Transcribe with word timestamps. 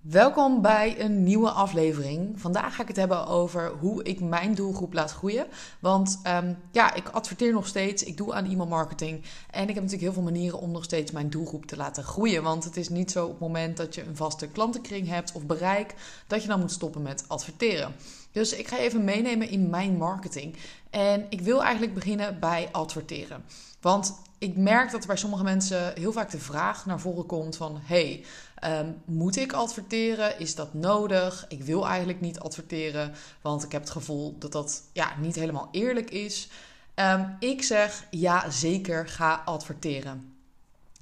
Welkom 0.00 0.62
bij 0.62 1.00
een 1.00 1.22
nieuwe 1.22 1.50
aflevering. 1.50 2.40
Vandaag 2.40 2.74
ga 2.74 2.82
ik 2.82 2.88
het 2.88 2.96
hebben 2.96 3.26
over 3.26 3.72
hoe 3.80 4.02
ik 4.02 4.20
mijn 4.20 4.54
doelgroep 4.54 4.92
laat 4.92 5.12
groeien. 5.12 5.46
Want 5.80 6.20
um, 6.26 6.56
ja, 6.70 6.94
ik 6.94 7.08
adverteer 7.08 7.52
nog 7.52 7.66
steeds, 7.66 8.04
ik 8.04 8.16
doe 8.16 8.34
aan 8.34 8.44
e-mail 8.44 8.68
marketing. 8.68 9.22
En 9.50 9.62
ik 9.62 9.74
heb 9.74 9.76
natuurlijk 9.76 10.02
heel 10.02 10.12
veel 10.12 10.22
manieren 10.22 10.58
om 10.58 10.70
nog 10.70 10.84
steeds 10.84 11.10
mijn 11.10 11.30
doelgroep 11.30 11.66
te 11.66 11.76
laten 11.76 12.04
groeien. 12.04 12.42
Want 12.42 12.64
het 12.64 12.76
is 12.76 12.88
niet 12.88 13.10
zo 13.10 13.24
op 13.24 13.30
het 13.30 13.40
moment 13.40 13.76
dat 13.76 13.94
je 13.94 14.02
een 14.04 14.16
vaste 14.16 14.48
klantenkring 14.48 15.08
hebt 15.08 15.32
of 15.32 15.46
bereik, 15.46 15.94
dat 16.26 16.42
je 16.42 16.48
dan 16.48 16.60
moet 16.60 16.72
stoppen 16.72 17.02
met 17.02 17.24
adverteren. 17.26 17.94
Dus 18.32 18.54
ik 18.54 18.68
ga 18.68 18.78
even 18.78 19.04
meenemen 19.04 19.48
in 19.48 19.70
mijn 19.70 19.96
marketing. 19.96 20.56
En 20.90 21.26
ik 21.28 21.40
wil 21.40 21.62
eigenlijk 21.62 21.94
beginnen 21.94 22.40
bij 22.40 22.68
adverteren. 22.72 23.44
Want 23.80 24.14
ik 24.38 24.56
merk 24.56 24.90
dat 24.90 25.00
er 25.00 25.06
bij 25.06 25.16
sommige 25.16 25.42
mensen 25.42 25.92
heel 25.94 26.12
vaak 26.12 26.30
de 26.30 26.38
vraag 26.38 26.86
naar 26.86 27.00
voren 27.00 27.26
komt 27.26 27.56
van... 27.56 27.78
hey, 27.82 28.24
um, 28.64 29.02
moet 29.04 29.36
ik 29.36 29.52
adverteren? 29.52 30.38
Is 30.38 30.54
dat 30.54 30.74
nodig? 30.74 31.44
Ik 31.48 31.62
wil 31.62 31.86
eigenlijk 31.86 32.20
niet 32.20 32.40
adverteren, 32.40 33.12
want 33.40 33.64
ik 33.64 33.72
heb 33.72 33.80
het 33.80 33.90
gevoel 33.90 34.36
dat 34.38 34.52
dat 34.52 34.82
ja, 34.92 35.12
niet 35.20 35.34
helemaal 35.34 35.68
eerlijk 35.70 36.10
is. 36.10 36.48
Um, 36.94 37.36
ik 37.38 37.62
zeg 37.62 38.06
ja, 38.10 38.50
zeker 38.50 39.08
ga 39.08 39.42
adverteren. 39.44 40.34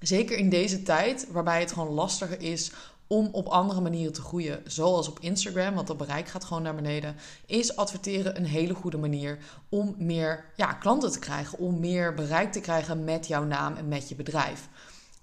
Zeker 0.01 0.37
in 0.37 0.49
deze 0.49 0.83
tijd, 0.83 1.27
waarbij 1.31 1.61
het 1.61 1.73
gewoon 1.73 1.95
lastiger 1.95 2.41
is 2.41 2.73
om 3.07 3.29
op 3.33 3.47
andere 3.47 3.81
manieren 3.81 4.13
te 4.13 4.21
groeien, 4.21 4.63
zoals 4.67 5.09
op 5.09 5.21
Instagram, 5.21 5.75
want 5.75 5.87
dat 5.87 5.97
bereik 5.97 6.29
gaat 6.29 6.45
gewoon 6.45 6.63
naar 6.63 6.75
beneden, 6.75 7.17
is 7.47 7.77
adverteren 7.77 8.37
een 8.37 8.47
hele 8.47 8.75
goede 8.75 8.99
manier 8.99 9.39
om 9.69 9.95
meer 9.99 10.45
ja, 10.57 10.73
klanten 10.73 11.13
te 11.13 11.19
krijgen, 11.19 11.59
om 11.59 11.81
meer 11.81 12.15
bereik 12.15 12.53
te 12.53 12.61
krijgen 12.61 13.05
met 13.05 13.27
jouw 13.27 13.45
naam 13.45 13.77
en 13.77 13.89
met 13.89 14.09
je 14.09 14.15
bedrijf. 14.15 14.69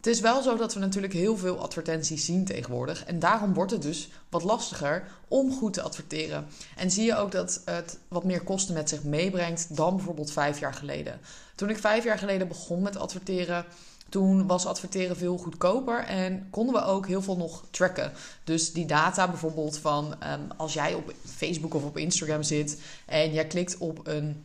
Het 0.06 0.14
is 0.14 0.22
wel 0.22 0.42
zo 0.42 0.58
dat 0.58 0.74
we 0.74 0.80
natuurlijk 0.80 1.14
heel 1.14 1.38
veel 1.38 1.60
advertenties 1.60 2.26
zien 2.26 2.46
tegenwoordig. 2.46 3.06
En 3.06 3.20
daarom 3.20 3.54
wordt 3.54 3.72
het 3.72 3.82
dus 3.82 4.10
wat 4.30 4.44
lastiger 4.44 5.08
om 5.28 5.52
goed 5.52 5.74
te 5.74 5.82
adverteren. 5.82 6.46
En 6.76 6.92
zie 6.92 7.06
je 7.06 7.16
ook 7.16 7.32
dat 7.32 7.62
het 7.66 8.00
wat 8.08 8.24
meer 8.24 8.44
kosten 8.44 8.74
met 8.74 8.90
zich 8.90 9.04
meebrengt 9.04 9.76
dan 9.76 9.96
bijvoorbeeld 9.96 10.32
vijf 10.32 10.60
jaar 10.60 10.74
geleden. 10.74 11.20
Toen 11.56 11.70
ik 11.70 11.78
vijf 11.78 12.04
jaar 12.04 12.18
geleden 12.18 12.48
begon 12.48 12.82
met 12.82 12.98
adverteren, 12.98 13.66
toen 14.10 14.48
was 14.48 14.66
adverteren 14.66 15.18
veel 15.18 15.38
goedkoper 15.38 16.04
en 16.04 16.48
konden 16.50 16.76
we 16.76 16.84
ook 16.84 17.08
heel 17.08 17.22
veel 17.22 17.38
nog 17.38 17.64
tracken. 17.72 18.12
Dus 18.44 18.74
die 18.74 18.86
data 18.86 19.28
bijvoorbeeld 19.28 19.78
van 19.78 20.06
um, 20.06 20.48
als 20.58 20.74
jij 20.74 20.94
op 20.94 21.14
Facebook 21.26 21.74
of 21.74 21.84
op 21.84 21.98
Instagram 21.98 22.44
zit 22.44 22.82
en 23.06 23.34
jij 23.34 23.48
klikt 23.48 23.78
op 23.78 24.08
een 24.08 24.44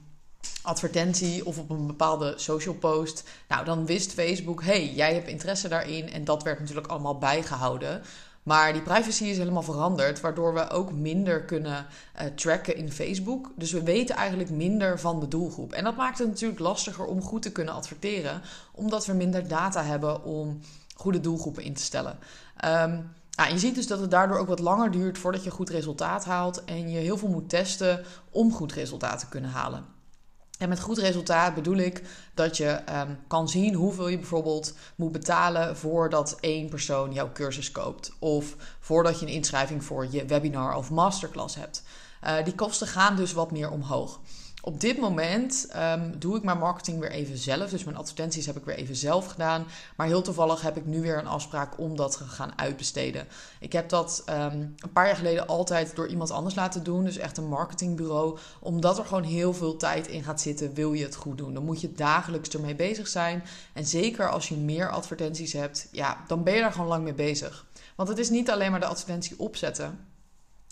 advertentie 0.62 1.46
of 1.46 1.58
op 1.58 1.70
een 1.70 1.86
bepaalde 1.86 2.34
social 2.36 2.74
post. 2.74 3.28
Nou, 3.48 3.64
dan 3.64 3.86
wist 3.86 4.12
Facebook, 4.12 4.62
hey, 4.62 4.92
jij 4.92 5.14
hebt 5.14 5.28
interesse 5.28 5.68
daarin. 5.68 6.12
En 6.12 6.24
dat 6.24 6.42
werd 6.42 6.60
natuurlijk 6.60 6.86
allemaal 6.86 7.18
bijgehouden. 7.18 8.02
Maar 8.42 8.72
die 8.72 8.82
privacy 8.82 9.24
is 9.24 9.38
helemaal 9.38 9.62
veranderd, 9.62 10.20
waardoor 10.20 10.54
we 10.54 10.70
ook 10.70 10.92
minder 10.92 11.44
kunnen 11.44 11.86
uh, 12.20 12.26
tracken 12.34 12.76
in 12.76 12.92
Facebook. 12.92 13.50
Dus 13.56 13.72
we 13.72 13.82
weten 13.82 14.16
eigenlijk 14.16 14.50
minder 14.50 15.00
van 15.00 15.20
de 15.20 15.28
doelgroep. 15.28 15.72
En 15.72 15.84
dat 15.84 15.96
maakt 15.96 16.18
het 16.18 16.28
natuurlijk 16.28 16.60
lastiger 16.60 17.04
om 17.04 17.22
goed 17.22 17.42
te 17.42 17.52
kunnen 17.52 17.74
adverteren, 17.74 18.42
omdat 18.72 19.06
we 19.06 19.12
minder 19.12 19.48
data 19.48 19.82
hebben 19.82 20.24
om 20.24 20.60
goede 20.94 21.20
doelgroepen 21.20 21.62
in 21.62 21.74
te 21.74 21.82
stellen. 21.82 22.18
Um, 22.64 23.12
je 23.48 23.58
ziet 23.58 23.74
dus 23.74 23.86
dat 23.86 24.00
het 24.00 24.10
daardoor 24.10 24.38
ook 24.38 24.48
wat 24.48 24.58
langer 24.58 24.90
duurt 24.90 25.18
voordat 25.18 25.44
je 25.44 25.50
goed 25.50 25.70
resultaat 25.70 26.24
haalt 26.24 26.64
en 26.64 26.90
je 26.90 26.98
heel 26.98 27.16
veel 27.16 27.28
moet 27.28 27.48
testen 27.48 28.04
om 28.30 28.52
goed 28.52 28.72
resultaat 28.72 29.18
te 29.18 29.28
kunnen 29.28 29.50
halen. 29.50 29.84
En 30.60 30.68
met 30.68 30.80
goed 30.80 30.98
resultaat 30.98 31.54
bedoel 31.54 31.76
ik 31.76 32.02
dat 32.34 32.56
je 32.56 32.80
um, 32.92 33.18
kan 33.26 33.48
zien 33.48 33.74
hoeveel 33.74 34.08
je 34.08 34.18
bijvoorbeeld 34.18 34.74
moet 34.96 35.12
betalen 35.12 35.76
voordat 35.76 36.36
één 36.40 36.68
persoon 36.68 37.12
jouw 37.12 37.32
cursus 37.32 37.72
koopt. 37.72 38.12
Of 38.18 38.56
voordat 38.80 39.20
je 39.20 39.26
een 39.26 39.32
inschrijving 39.32 39.84
voor 39.84 40.06
je 40.10 40.24
webinar 40.24 40.76
of 40.76 40.90
masterclass 40.90 41.54
hebt. 41.54 41.82
Uh, 42.24 42.44
die 42.44 42.54
kosten 42.54 42.86
gaan 42.86 43.16
dus 43.16 43.32
wat 43.32 43.50
meer 43.50 43.70
omhoog. 43.70 44.20
Op 44.62 44.80
dit 44.80 44.98
moment 44.98 45.68
um, 45.76 46.18
doe 46.18 46.36
ik 46.36 46.42
mijn 46.42 46.58
marketing 46.58 47.00
weer 47.00 47.10
even 47.10 47.38
zelf. 47.38 47.70
Dus 47.70 47.84
mijn 47.84 47.96
advertenties 47.96 48.46
heb 48.46 48.56
ik 48.56 48.64
weer 48.64 48.74
even 48.74 48.96
zelf 48.96 49.26
gedaan. 49.26 49.66
Maar 49.96 50.06
heel 50.06 50.22
toevallig 50.22 50.62
heb 50.62 50.76
ik 50.76 50.86
nu 50.86 51.00
weer 51.00 51.18
een 51.18 51.26
afspraak 51.26 51.78
om 51.78 51.96
dat 51.96 52.16
te 52.16 52.24
gaan 52.24 52.58
uitbesteden. 52.58 53.26
Ik 53.60 53.72
heb 53.72 53.88
dat 53.88 54.22
um, 54.28 54.74
een 54.76 54.92
paar 54.92 55.06
jaar 55.06 55.16
geleden 55.16 55.46
altijd 55.46 55.96
door 55.96 56.08
iemand 56.08 56.30
anders 56.30 56.54
laten 56.54 56.82
doen. 56.82 57.04
Dus 57.04 57.16
echt 57.16 57.36
een 57.36 57.48
marketingbureau. 57.48 58.38
Omdat 58.60 58.98
er 58.98 59.04
gewoon 59.04 59.22
heel 59.22 59.54
veel 59.54 59.76
tijd 59.76 60.06
in 60.06 60.22
gaat 60.22 60.40
zitten, 60.40 60.74
wil 60.74 60.92
je 60.92 61.04
het 61.04 61.14
goed 61.16 61.38
doen. 61.38 61.54
Dan 61.54 61.64
moet 61.64 61.80
je 61.80 61.92
dagelijks 61.92 62.48
ermee 62.48 62.74
bezig 62.74 63.08
zijn. 63.08 63.44
En 63.72 63.86
zeker 63.86 64.30
als 64.30 64.48
je 64.48 64.56
meer 64.56 64.90
advertenties 64.90 65.52
hebt, 65.52 65.88
ja, 65.92 66.24
dan 66.26 66.42
ben 66.42 66.54
je 66.54 66.60
daar 66.60 66.72
gewoon 66.72 66.88
lang 66.88 67.04
mee 67.04 67.14
bezig. 67.14 67.66
Want 67.96 68.08
het 68.08 68.18
is 68.18 68.30
niet 68.30 68.50
alleen 68.50 68.70
maar 68.70 68.80
de 68.80 68.86
advertentie 68.86 69.38
opzetten. 69.38 69.98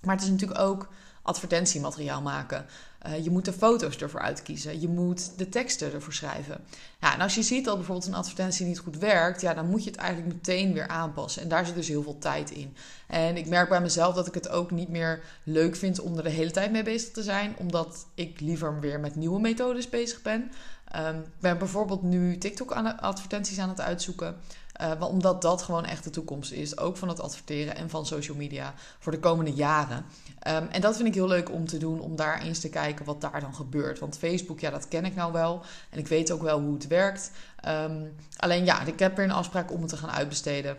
Maar 0.04 0.14
het 0.14 0.24
is 0.24 0.30
natuurlijk 0.30 0.60
ook 0.60 0.88
advertentiemateriaal 1.22 2.22
maken. 2.22 2.66
Uh, 3.08 3.24
je 3.24 3.30
moet 3.30 3.44
de 3.44 3.52
foto's 3.52 3.96
ervoor 3.96 4.20
uitkiezen. 4.20 4.80
Je 4.80 4.88
moet 4.88 5.38
de 5.38 5.48
teksten 5.48 5.92
ervoor 5.92 6.12
schrijven. 6.12 6.60
Ja, 7.00 7.14
en 7.14 7.20
als 7.20 7.34
je 7.34 7.42
ziet 7.42 7.64
dat 7.64 7.76
bijvoorbeeld 7.76 8.06
een 8.06 8.14
advertentie 8.14 8.66
niet 8.66 8.78
goed 8.78 8.98
werkt, 8.98 9.40
ja, 9.40 9.54
dan 9.54 9.68
moet 9.68 9.84
je 9.84 9.90
het 9.90 9.98
eigenlijk 9.98 10.34
meteen 10.34 10.72
weer 10.72 10.88
aanpassen. 10.88 11.42
En 11.42 11.48
daar 11.48 11.66
zit 11.66 11.74
dus 11.74 11.88
heel 11.88 12.02
veel 12.02 12.18
tijd 12.18 12.50
in. 12.50 12.76
En 13.06 13.36
ik 13.36 13.48
merk 13.48 13.68
bij 13.68 13.80
mezelf 13.80 14.14
dat 14.14 14.26
ik 14.26 14.34
het 14.34 14.48
ook 14.48 14.70
niet 14.70 14.88
meer 14.88 15.22
leuk 15.42 15.76
vind 15.76 16.00
om 16.00 16.16
er 16.16 16.22
de 16.22 16.30
hele 16.30 16.50
tijd 16.50 16.70
mee 16.70 16.82
bezig 16.82 17.10
te 17.10 17.22
zijn, 17.22 17.54
omdat 17.58 18.06
ik 18.14 18.40
liever 18.40 18.80
weer 18.80 19.00
met 19.00 19.16
nieuwe 19.16 19.40
methodes 19.40 19.88
bezig 19.88 20.22
ben. 20.22 20.50
Um, 20.96 21.18
ik 21.20 21.40
ben 21.40 21.58
bijvoorbeeld 21.58 22.02
nu 22.02 22.38
TikTok-advertenties 22.38 23.58
aan 23.58 23.68
het 23.68 23.80
uitzoeken. 23.80 24.36
Uh, 24.80 25.02
omdat 25.08 25.42
dat 25.42 25.62
gewoon 25.62 25.84
echt 25.84 26.04
de 26.04 26.10
toekomst 26.10 26.52
is. 26.52 26.78
Ook 26.78 26.96
van 26.96 27.08
het 27.08 27.20
adverteren 27.20 27.76
en 27.76 27.90
van 27.90 28.06
social 28.06 28.36
media 28.36 28.74
voor 28.98 29.12
de 29.12 29.18
komende 29.18 29.52
jaren. 29.52 29.96
Um, 29.96 30.68
en 30.68 30.80
dat 30.80 30.96
vind 30.96 31.08
ik 31.08 31.14
heel 31.14 31.28
leuk 31.28 31.50
om 31.50 31.66
te 31.66 31.78
doen, 31.78 32.00
om 32.00 32.16
daar 32.16 32.42
eens 32.42 32.60
te 32.60 32.68
kijken 32.68 33.04
wat 33.04 33.20
daar 33.20 33.40
dan 33.40 33.54
gebeurt. 33.54 33.98
Want 33.98 34.18
Facebook, 34.18 34.60
ja, 34.60 34.70
dat 34.70 34.88
ken 34.88 35.04
ik 35.04 35.14
nou 35.14 35.32
wel. 35.32 35.62
En 35.90 35.98
ik 35.98 36.08
weet 36.08 36.30
ook 36.30 36.42
wel 36.42 36.60
hoe 36.60 36.74
het 36.74 36.86
werkt. 36.86 37.30
Um, 37.68 38.14
alleen 38.36 38.64
ja, 38.64 38.82
ik 38.82 38.98
heb 38.98 39.16
weer 39.16 39.24
een 39.24 39.30
afspraak 39.30 39.72
om 39.72 39.80
het 39.80 39.90
te 39.90 39.96
gaan 39.96 40.10
uitbesteden. 40.10 40.76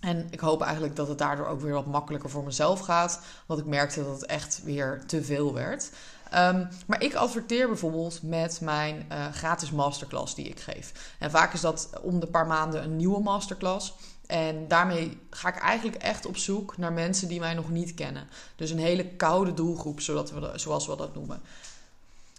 En 0.00 0.26
ik 0.30 0.40
hoop 0.40 0.62
eigenlijk 0.62 0.96
dat 0.96 1.08
het 1.08 1.18
daardoor 1.18 1.46
ook 1.46 1.60
weer 1.60 1.72
wat 1.72 1.86
makkelijker 1.86 2.30
voor 2.30 2.44
mezelf 2.44 2.80
gaat. 2.80 3.20
Want 3.46 3.60
ik 3.60 3.66
merkte 3.66 4.04
dat 4.04 4.20
het 4.20 4.26
echt 4.26 4.60
weer 4.64 5.02
te 5.06 5.24
veel 5.24 5.54
werd. 5.54 5.90
Um, 6.34 6.68
maar 6.86 7.02
ik 7.02 7.14
adverteer 7.14 7.66
bijvoorbeeld 7.66 8.22
met 8.22 8.60
mijn 8.60 9.06
uh, 9.12 9.26
gratis 9.32 9.70
masterclass 9.70 10.34
die 10.34 10.48
ik 10.48 10.60
geef. 10.60 11.14
En 11.18 11.30
vaak 11.30 11.52
is 11.52 11.60
dat 11.60 11.90
om 12.02 12.20
de 12.20 12.26
paar 12.26 12.46
maanden 12.46 12.82
een 12.82 12.96
nieuwe 12.96 13.20
masterclass. 13.20 13.94
En 14.26 14.68
daarmee 14.68 15.18
ga 15.30 15.48
ik 15.48 15.56
eigenlijk 15.56 16.02
echt 16.02 16.26
op 16.26 16.36
zoek 16.36 16.76
naar 16.76 16.92
mensen 16.92 17.28
die 17.28 17.40
mij 17.40 17.54
nog 17.54 17.70
niet 17.70 17.94
kennen. 17.94 18.28
Dus 18.56 18.70
een 18.70 18.78
hele 18.78 19.06
koude 19.06 19.54
doelgroep, 19.54 20.00
zodat 20.00 20.30
we, 20.30 20.52
zoals 20.54 20.86
we 20.86 20.96
dat 20.96 21.14
noemen. 21.14 21.42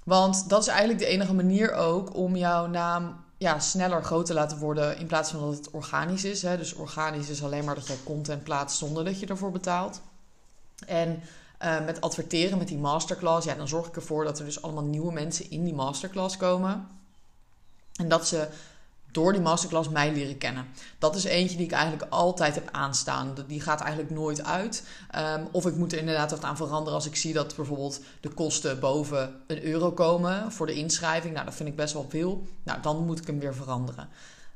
Want 0.04 0.50
dat 0.50 0.62
is 0.62 0.68
eigenlijk 0.68 1.00
de 1.00 1.06
enige 1.06 1.34
manier 1.34 1.74
ook 1.74 2.16
om 2.16 2.36
jouw 2.36 2.68
naam 2.68 3.24
ja, 3.38 3.60
sneller 3.60 4.04
groot 4.04 4.25
te 4.25 4.34
laten 4.34 4.58
worden 4.58 4.98
in 4.98 5.08
plaats 5.08 5.31
van 5.31 5.40
dat 5.40 5.56
het 5.58 5.72
organisch 5.72 6.24
is. 6.24 6.42
Hè. 6.42 6.58
Dus 6.58 6.74
organisch 6.74 7.30
is 7.30 7.44
alleen 7.44 7.66
maar 7.66 7.75
dat 7.75 7.88
jij 7.88 7.98
content 8.04 8.44
plaatst 8.44 8.78
zonder 8.78 9.06
dat 9.06 9.20
je 9.20 9.25
ervoor 9.25 9.52
betaalt. 9.52 10.02
En 10.86 11.22
uh, 11.63 11.85
met 11.85 12.01
adverteren 12.01 12.57
met 12.57 12.68
die 12.68 12.78
masterclass, 12.78 13.46
ja, 13.46 13.56
dan 13.56 13.68
zorg 13.68 13.88
ik 13.88 13.96
ervoor 13.96 14.24
dat 14.24 14.40
er 14.40 14.46
dus 14.46 14.62
allemaal 14.62 14.84
nieuwe 14.84 15.13
mensen 15.13 15.50
in 15.50 15.63
die 15.63 15.74
masterclass 15.74 16.38
komen. 16.38 16.88
En 17.96 18.07
dat 18.09 18.28
ze 18.28 18.47
door 19.12 19.34
die 19.34 19.41
masterclass 19.41 19.90
mij 19.90 20.12
leren 20.13 20.38
kennen. 20.38 20.68
Dat 21.00 21.16
is 21.16 21.24
eentje 21.24 21.57
die 21.57 21.66
ik 21.66 21.72
eigenlijk 21.72 22.12
altijd 22.12 22.56
heb 22.56 22.69
aanstaan. 22.72 23.35
Die 23.47 23.62
gaat 23.62 23.81
eigenlijk 23.81 24.13
nooit 24.13 24.44
uit. 24.44 24.84
Um, 25.16 25.47
of 25.51 25.66
ik 25.66 25.75
moet 25.75 25.91
er 25.91 26.00
inderdaad 26.00 26.31
wat 26.31 26.44
aan 26.44 26.57
veranderen 26.57 26.94
als 26.94 27.06
ik 27.06 27.16
zie 27.16 27.34
dat 27.34 27.56
bijvoorbeeld 27.56 28.00
de 28.22 28.30
kosten 28.30 28.80
boven 28.80 29.41
een 29.47 29.63
euro 29.63 29.91
komen 29.91 30.51
voor 30.51 30.66
de 30.66 30.74
inschrijving. 30.74 31.34
Nou, 31.34 31.45
dat 31.45 31.56
vind 31.56 31.69
ik 31.69 31.75
best 31.75 31.94
wel 31.94 32.06
veel. 32.09 32.47
Nou, 32.63 32.81
dan 32.81 33.06
moet 33.06 33.19
ik 33.19 33.28
hem 33.28 33.40
weer 33.40 33.56
veranderen. 33.56 34.09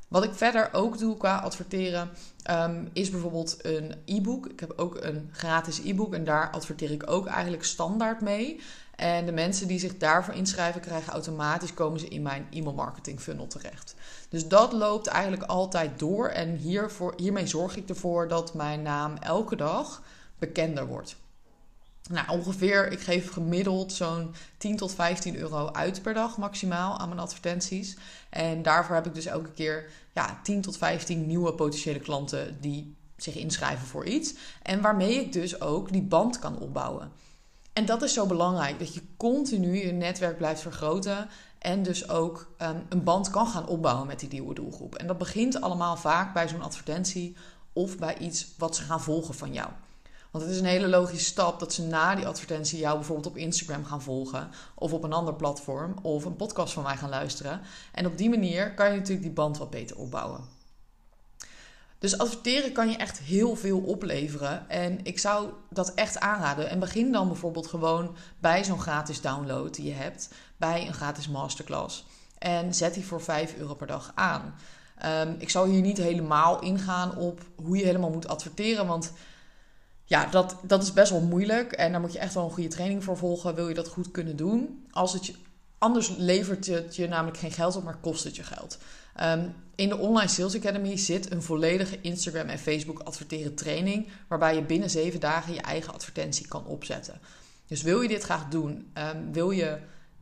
Wat 0.08 0.24
ik 0.24 0.34
verder 0.34 0.68
ook 0.72 0.98
doe 0.98 1.16
qua 1.16 1.36
adverteren, 1.38 2.10
um, 2.50 2.88
is 2.92 3.10
bijvoorbeeld 3.10 3.56
een 3.62 3.94
e-book. 4.04 4.46
Ik 4.46 4.60
heb 4.60 4.72
ook 4.76 4.96
een 5.00 5.28
gratis 5.32 5.78
e-book 5.84 6.14
en 6.14 6.24
daar 6.24 6.50
adverteer 6.50 6.90
ik 6.90 7.10
ook 7.10 7.26
eigenlijk 7.26 7.64
standaard 7.64 8.20
mee. 8.20 8.60
En 8.96 9.26
de 9.26 9.32
mensen 9.32 9.68
die 9.68 9.78
zich 9.78 9.96
daarvoor 9.96 10.34
inschrijven, 10.34 10.80
krijgen 10.80 11.12
automatisch 11.12 11.74
komen 11.74 12.00
ze 12.00 12.08
in 12.08 12.22
mijn 12.22 12.46
e-mail 12.50 12.74
marketing 12.74 13.20
funnel 13.20 13.46
terecht. 13.46 13.94
Dus 14.28 14.48
dat 14.48 14.72
loopt 14.72 15.06
eigenlijk 15.06 15.42
altijd 15.42 15.98
door. 15.98 16.28
En 16.28 16.56
hiervoor, 16.56 17.14
hiermee 17.16 17.46
zorg 17.46 17.76
ik 17.76 17.88
ervoor 17.88 18.28
dat 18.28 18.54
mijn 18.54 18.82
naam 18.82 19.16
elke 19.16 19.56
dag 19.56 20.02
bekender 20.38 20.86
wordt. 20.86 21.16
Nou, 22.08 22.28
ongeveer, 22.28 22.92
ik 22.92 23.00
geef 23.00 23.32
gemiddeld 23.32 23.92
zo'n 23.92 24.34
10 24.56 24.76
tot 24.76 24.94
15 24.94 25.36
euro 25.36 25.72
uit 25.72 26.02
per 26.02 26.14
dag 26.14 26.36
maximaal 26.36 26.98
aan 26.98 27.08
mijn 27.08 27.20
advertenties. 27.20 27.96
En 28.30 28.62
daarvoor 28.62 28.94
heb 28.94 29.06
ik 29.06 29.14
dus 29.14 29.26
elke 29.26 29.52
keer 29.52 29.90
ja, 30.14 30.40
10 30.42 30.60
tot 30.60 30.76
15 30.76 31.26
nieuwe 31.26 31.54
potentiële 31.54 32.00
klanten 32.00 32.60
die 32.60 32.96
zich 33.16 33.34
inschrijven 33.34 33.86
voor 33.86 34.04
iets. 34.04 34.34
En 34.62 34.80
waarmee 34.80 35.20
ik 35.20 35.32
dus 35.32 35.60
ook 35.60 35.92
die 35.92 36.02
band 36.02 36.38
kan 36.38 36.58
opbouwen. 36.58 37.12
En 37.72 37.86
dat 37.86 38.02
is 38.02 38.12
zo 38.12 38.26
belangrijk, 38.26 38.78
dat 38.78 38.94
je 38.94 39.02
continu 39.16 39.76
je 39.76 39.92
netwerk 39.92 40.36
blijft 40.36 40.60
vergroten. 40.60 41.28
En 41.58 41.82
dus 41.82 42.08
ook 42.08 42.54
um, 42.62 42.86
een 42.88 43.04
band 43.04 43.30
kan 43.30 43.46
gaan 43.46 43.66
opbouwen 43.66 44.06
met 44.06 44.20
die 44.20 44.28
nieuwe 44.28 44.54
doelgroep. 44.54 44.94
En 44.94 45.06
dat 45.06 45.18
begint 45.18 45.60
allemaal 45.60 45.96
vaak 45.96 46.34
bij 46.34 46.48
zo'n 46.48 46.62
advertentie 46.62 47.36
of 47.72 47.98
bij 47.98 48.18
iets 48.18 48.54
wat 48.58 48.76
ze 48.76 48.82
gaan 48.82 49.00
volgen 49.00 49.34
van 49.34 49.52
jou. 49.52 49.68
Want 50.30 50.44
het 50.44 50.52
is 50.52 50.60
een 50.60 50.66
hele 50.66 50.88
logische 50.88 51.24
stap 51.24 51.60
dat 51.60 51.72
ze 51.72 51.82
na 51.82 52.14
die 52.14 52.26
advertentie 52.26 52.78
jou 52.78 52.96
bijvoorbeeld 52.96 53.26
op 53.26 53.36
Instagram 53.36 53.84
gaan 53.84 54.02
volgen. 54.02 54.50
Of 54.74 54.92
op 54.92 55.02
een 55.02 55.12
ander 55.12 55.34
platform. 55.34 55.94
Of 56.02 56.24
een 56.24 56.36
podcast 56.36 56.72
van 56.72 56.82
mij 56.82 56.96
gaan 56.96 57.08
luisteren. 57.08 57.60
En 57.92 58.06
op 58.06 58.18
die 58.18 58.28
manier 58.28 58.74
kan 58.74 58.90
je 58.90 58.96
natuurlijk 58.96 59.22
die 59.22 59.30
band 59.30 59.58
wat 59.58 59.70
beter 59.70 59.96
opbouwen. 59.96 60.56
Dus 61.98 62.18
adverteren 62.18 62.72
kan 62.72 62.90
je 62.90 62.96
echt 62.96 63.18
heel 63.18 63.56
veel 63.56 63.78
opleveren. 63.78 64.68
En 64.68 64.98
ik 65.02 65.18
zou 65.18 65.50
dat 65.70 65.94
echt 65.94 66.18
aanraden. 66.18 66.70
En 66.70 66.78
begin 66.78 67.12
dan 67.12 67.28
bijvoorbeeld 67.28 67.66
gewoon 67.66 68.16
bij 68.38 68.64
zo'n 68.64 68.80
gratis 68.80 69.20
download 69.20 69.74
die 69.74 69.84
je 69.84 69.94
hebt. 69.94 70.28
Bij 70.56 70.86
een 70.86 70.94
gratis 70.94 71.28
masterclass. 71.28 72.06
En 72.38 72.74
zet 72.74 72.94
die 72.94 73.04
voor 73.04 73.22
5 73.22 73.56
euro 73.56 73.74
per 73.74 73.86
dag 73.86 74.12
aan. 74.14 74.54
Um, 75.04 75.36
ik 75.38 75.50
zal 75.50 75.64
hier 75.64 75.80
niet 75.80 75.98
helemaal 75.98 76.60
ingaan 76.60 77.16
op 77.16 77.40
hoe 77.54 77.76
je 77.76 77.84
helemaal 77.84 78.10
moet 78.10 78.28
adverteren. 78.28 78.86
Want 78.86 79.12
ja, 80.08 80.26
dat, 80.26 80.56
dat 80.62 80.82
is 80.82 80.92
best 80.92 81.10
wel 81.10 81.20
moeilijk. 81.20 81.72
En 81.72 81.92
daar 81.92 82.00
moet 82.00 82.12
je 82.12 82.18
echt 82.18 82.34
wel 82.34 82.44
een 82.44 82.50
goede 82.50 82.68
training 82.68 83.04
voor 83.04 83.16
volgen. 83.16 83.54
Wil 83.54 83.68
je 83.68 83.74
dat 83.74 83.88
goed 83.88 84.10
kunnen 84.10 84.36
doen? 84.36 84.86
Als 84.90 85.12
het 85.12 85.26
je, 85.26 85.34
anders 85.78 86.14
levert 86.16 86.66
het 86.66 86.96
je 86.96 87.08
namelijk 87.08 87.38
geen 87.38 87.52
geld 87.52 87.76
op, 87.76 87.84
maar 87.84 87.98
kost 88.00 88.24
het 88.24 88.36
je 88.36 88.42
geld. 88.42 88.78
Um, 89.22 89.54
in 89.74 89.88
de 89.88 89.98
Online 89.98 90.28
Sales 90.28 90.56
Academy 90.56 90.96
zit 90.96 91.30
een 91.30 91.42
volledige 91.42 92.00
Instagram 92.00 92.48
en 92.48 92.58
Facebook 92.58 92.98
adverteren 92.98 93.54
training. 93.54 94.08
Waarbij 94.28 94.54
je 94.54 94.62
binnen 94.62 94.90
zeven 94.90 95.20
dagen 95.20 95.54
je 95.54 95.60
eigen 95.60 95.92
advertentie 95.92 96.48
kan 96.48 96.66
opzetten. 96.66 97.20
Dus 97.66 97.82
wil 97.82 98.00
je 98.00 98.08
dit 98.08 98.22
graag 98.22 98.48
doen? 98.48 98.92
Um, 99.14 99.32
wil 99.32 99.50
je 99.50 99.78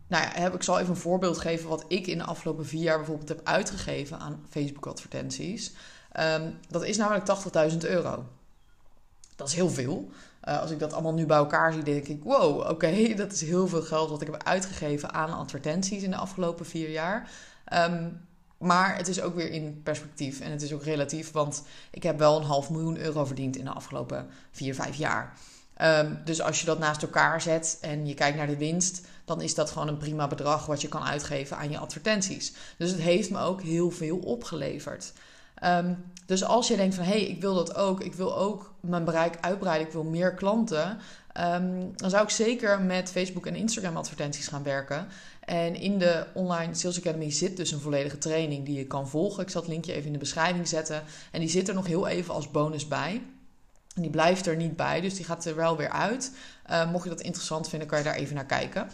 nou 0.07 0.25
ja, 0.25 0.41
heb, 0.41 0.55
ik 0.55 0.63
zal 0.63 0.79
even 0.79 0.91
een 0.91 1.01
voorbeeld 1.01 1.39
geven 1.39 1.69
wat 1.69 1.85
ik 1.89 2.07
in 2.07 2.19
de 2.19 2.25
afgelopen 2.25 2.67
vier 2.67 2.83
jaar 2.83 2.97
bijvoorbeeld 2.97 3.29
heb 3.29 3.41
uitgegeven 3.45 4.19
aan 4.19 4.45
Facebook-advertenties. 4.49 5.73
Um, 6.21 6.55
dat 6.69 6.85
is 6.85 6.97
namelijk 6.97 7.27
80.000 7.73 7.79
euro. 7.79 8.27
Dat 9.37 9.49
is 9.49 9.55
heel 9.55 9.71
veel. 9.71 10.11
Uh, 10.49 10.61
als 10.61 10.71
ik 10.71 10.79
dat 10.79 10.93
allemaal 10.93 11.15
nu 11.15 11.27
bij 11.27 11.37
elkaar 11.37 11.73
zie, 11.73 11.83
denk 11.83 12.07
ik: 12.07 12.23
wow, 12.23 12.71
oké, 12.71 13.15
dat 13.17 13.33
is 13.33 13.41
heel 13.41 13.69
veel 13.69 13.83
geld 13.83 14.11
wat 14.11 14.21
ik 14.21 14.31
heb 14.31 14.43
uitgegeven 14.43 15.13
aan 15.13 15.33
advertenties 15.33 16.03
in 16.03 16.11
de 16.11 16.17
afgelopen 16.17 16.67
vier 16.67 16.91
jaar. 16.91 17.31
Um, 17.73 18.21
maar 18.59 18.97
het 18.97 19.09
is 19.09 19.21
ook 19.21 19.35
weer 19.35 19.51
in 19.51 19.81
perspectief 19.83 20.41
en 20.41 20.51
het 20.51 20.63
is 20.63 20.73
ook 20.73 20.83
relatief, 20.83 21.33
want 21.33 21.63
ik 21.91 22.03
heb 22.03 22.19
wel 22.19 22.37
een 22.37 22.47
half 22.47 22.71
miljoen 22.71 22.99
euro 22.99 23.25
verdiend 23.25 23.57
in 23.57 23.65
de 23.65 23.71
afgelopen 23.71 24.27
vier, 24.51 24.75
vijf 24.75 24.97
jaar. 24.97 25.37
Um, 25.83 26.21
dus 26.25 26.41
als 26.41 26.61
je 26.61 26.67
dat 26.67 26.79
naast 26.79 27.03
elkaar 27.03 27.41
zet 27.41 27.79
en 27.81 28.07
je 28.07 28.15
kijkt 28.15 28.37
naar 28.37 28.47
de 28.47 28.57
winst, 28.57 29.07
dan 29.25 29.41
is 29.41 29.55
dat 29.55 29.71
gewoon 29.71 29.89
een 29.89 29.97
prima 29.97 30.27
bedrag 30.27 30.67
wat 30.67 30.81
je 30.81 30.89
kan 30.89 31.03
uitgeven 31.03 31.57
aan 31.57 31.71
je 31.71 31.79
advertenties. 31.79 32.53
Dus 32.79 32.91
het 32.91 33.01
heeft 33.01 33.31
me 33.31 33.39
ook 33.39 33.63
heel 33.63 33.91
veel 33.91 34.19
opgeleverd. 34.19 35.13
Um, 35.65 36.05
dus 36.27 36.45
als 36.45 36.69
je 36.69 36.77
denkt 36.77 36.95
van 36.95 37.05
hé, 37.05 37.11
hey, 37.11 37.27
ik 37.27 37.41
wil 37.41 37.55
dat 37.55 37.75
ook, 37.75 38.01
ik 38.01 38.15
wil 38.15 38.37
ook 38.39 38.75
mijn 38.81 39.05
bereik 39.05 39.39
uitbreiden, 39.41 39.87
ik 39.87 39.93
wil 39.93 40.05
meer 40.05 40.35
klanten, 40.35 40.99
um, 41.41 41.97
dan 41.97 42.11
zou 42.11 42.23
ik 42.23 42.31
zeker 42.31 42.81
met 42.81 43.11
Facebook 43.11 43.47
en 43.47 43.55
Instagram 43.55 43.97
advertenties 43.97 44.49
gaan 44.49 44.63
werken. 44.63 45.07
En 45.41 45.75
in 45.75 45.99
de 45.99 46.27
Online 46.35 46.75
Sales 46.75 46.99
Academy 46.99 47.31
zit 47.31 47.57
dus 47.57 47.73
een 47.73 47.81
volledige 47.81 48.19
training 48.19 48.65
die 48.65 48.77
je 48.77 48.87
kan 48.87 49.09
volgen. 49.09 49.43
Ik 49.43 49.51
zal 49.51 49.61
het 49.61 49.71
linkje 49.71 49.93
even 49.93 50.07
in 50.07 50.13
de 50.13 50.19
beschrijving 50.19 50.69
zetten. 50.69 51.03
En 51.33 51.41
die 51.41 51.49
zit 51.49 51.69
er 51.69 51.75
nog 51.75 51.87
heel 51.87 52.07
even 52.07 52.35
als 52.35 52.51
bonus 52.51 52.89
bij. 52.89 53.23
En 53.95 54.03
die 54.03 54.11
blijft 54.11 54.47
er 54.47 54.57
niet 54.57 54.77
bij, 54.77 55.01
dus 55.01 55.15
die 55.15 55.25
gaat 55.25 55.45
er 55.45 55.57
wel 55.57 55.77
weer 55.77 55.91
uit. 55.91 56.33
Uh, 56.71 56.91
mocht 56.91 57.05
je 57.05 57.11
dat 57.11 57.21
interessant 57.21 57.69
vinden, 57.69 57.89
kan 57.89 57.99
je 57.99 58.05
daar 58.05 58.15
even 58.15 58.35
naar 58.35 58.47
kijken. 58.47 58.89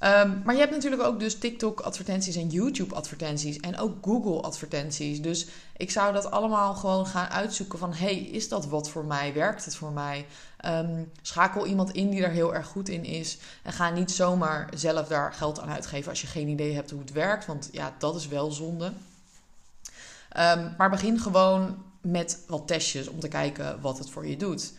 Um, 0.00 0.42
maar 0.44 0.54
je 0.54 0.60
hebt 0.60 0.72
natuurlijk 0.72 1.02
ook 1.02 1.20
dus 1.20 1.38
TikTok-advertenties 1.38 2.36
en 2.36 2.48
YouTube-advertenties 2.48 3.60
en 3.60 3.78
ook 3.78 3.94
Google-advertenties. 4.02 5.22
Dus 5.22 5.46
ik 5.76 5.90
zou 5.90 6.12
dat 6.12 6.30
allemaal 6.30 6.74
gewoon 6.74 7.06
gaan 7.06 7.28
uitzoeken 7.28 7.78
van... 7.78 7.92
hey, 7.92 8.16
is 8.16 8.48
dat 8.48 8.66
wat 8.66 8.90
voor 8.90 9.04
mij? 9.04 9.32
Werkt 9.32 9.64
het 9.64 9.76
voor 9.76 9.92
mij? 9.92 10.26
Um, 10.66 11.12
schakel 11.22 11.66
iemand 11.66 11.92
in 11.92 12.10
die 12.10 12.22
er 12.22 12.30
heel 12.30 12.54
erg 12.54 12.66
goed 12.66 12.88
in 12.88 13.04
is. 13.04 13.38
En 13.62 13.72
ga 13.72 13.90
niet 13.90 14.10
zomaar 14.10 14.68
zelf 14.74 15.08
daar 15.08 15.32
geld 15.32 15.60
aan 15.60 15.70
uitgeven 15.70 16.10
als 16.10 16.20
je 16.20 16.26
geen 16.26 16.48
idee 16.48 16.74
hebt 16.74 16.90
hoe 16.90 17.00
het 17.00 17.12
werkt. 17.12 17.46
Want 17.46 17.68
ja, 17.72 17.94
dat 17.98 18.16
is 18.16 18.28
wel 18.28 18.52
zonde. 18.52 18.86
Um, 18.86 20.74
maar 20.76 20.90
begin 20.90 21.20
gewoon 21.20 21.82
met 22.00 22.38
wat 22.46 22.66
testjes 22.66 23.08
om 23.08 23.20
te 23.20 23.28
kijken 23.28 23.80
wat 23.80 23.98
het 23.98 24.10
voor 24.10 24.26
je 24.26 24.36
doet. 24.36 24.72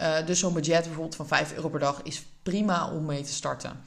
Uh, 0.00 0.26
dus 0.26 0.38
zo'n 0.38 0.52
budget 0.52 0.82
bijvoorbeeld 0.82 1.16
van 1.16 1.26
5 1.26 1.52
euro 1.54 1.68
per 1.68 1.80
dag 1.80 2.02
is 2.02 2.24
prima 2.42 2.90
om 2.90 3.04
mee 3.04 3.22
te 3.22 3.32
starten. 3.32 3.84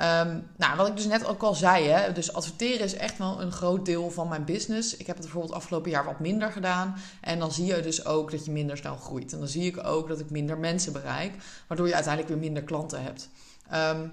Um, 0.00 0.50
nou, 0.56 0.76
wat 0.76 0.88
ik 0.88 0.96
dus 0.96 1.06
net 1.06 1.26
ook 1.26 1.42
al 1.42 1.54
zei, 1.54 1.88
hè, 1.88 2.12
dus 2.12 2.32
adverteren 2.32 2.84
is 2.84 2.94
echt 2.94 3.18
wel 3.18 3.40
een 3.40 3.52
groot 3.52 3.84
deel 3.84 4.10
van 4.10 4.28
mijn 4.28 4.44
business. 4.44 4.96
Ik 4.96 5.06
heb 5.06 5.16
het 5.16 5.24
bijvoorbeeld 5.24 5.54
afgelopen 5.54 5.90
jaar 5.90 6.04
wat 6.04 6.20
minder 6.20 6.52
gedaan. 6.52 6.96
En 7.20 7.38
dan 7.38 7.52
zie 7.52 7.64
je 7.64 7.80
dus 7.80 8.04
ook 8.04 8.30
dat 8.30 8.44
je 8.44 8.50
minder 8.50 8.76
snel 8.76 8.96
groeit. 8.96 9.32
En 9.32 9.38
dan 9.38 9.48
zie 9.48 9.64
ik 9.64 9.86
ook 9.86 10.08
dat 10.08 10.20
ik 10.20 10.30
minder 10.30 10.58
mensen 10.58 10.92
bereik, 10.92 11.34
waardoor 11.66 11.86
je 11.86 11.94
uiteindelijk 11.94 12.34
weer 12.34 12.42
minder 12.42 12.62
klanten 12.62 13.02
hebt. 13.02 13.28
Um, 13.74 14.12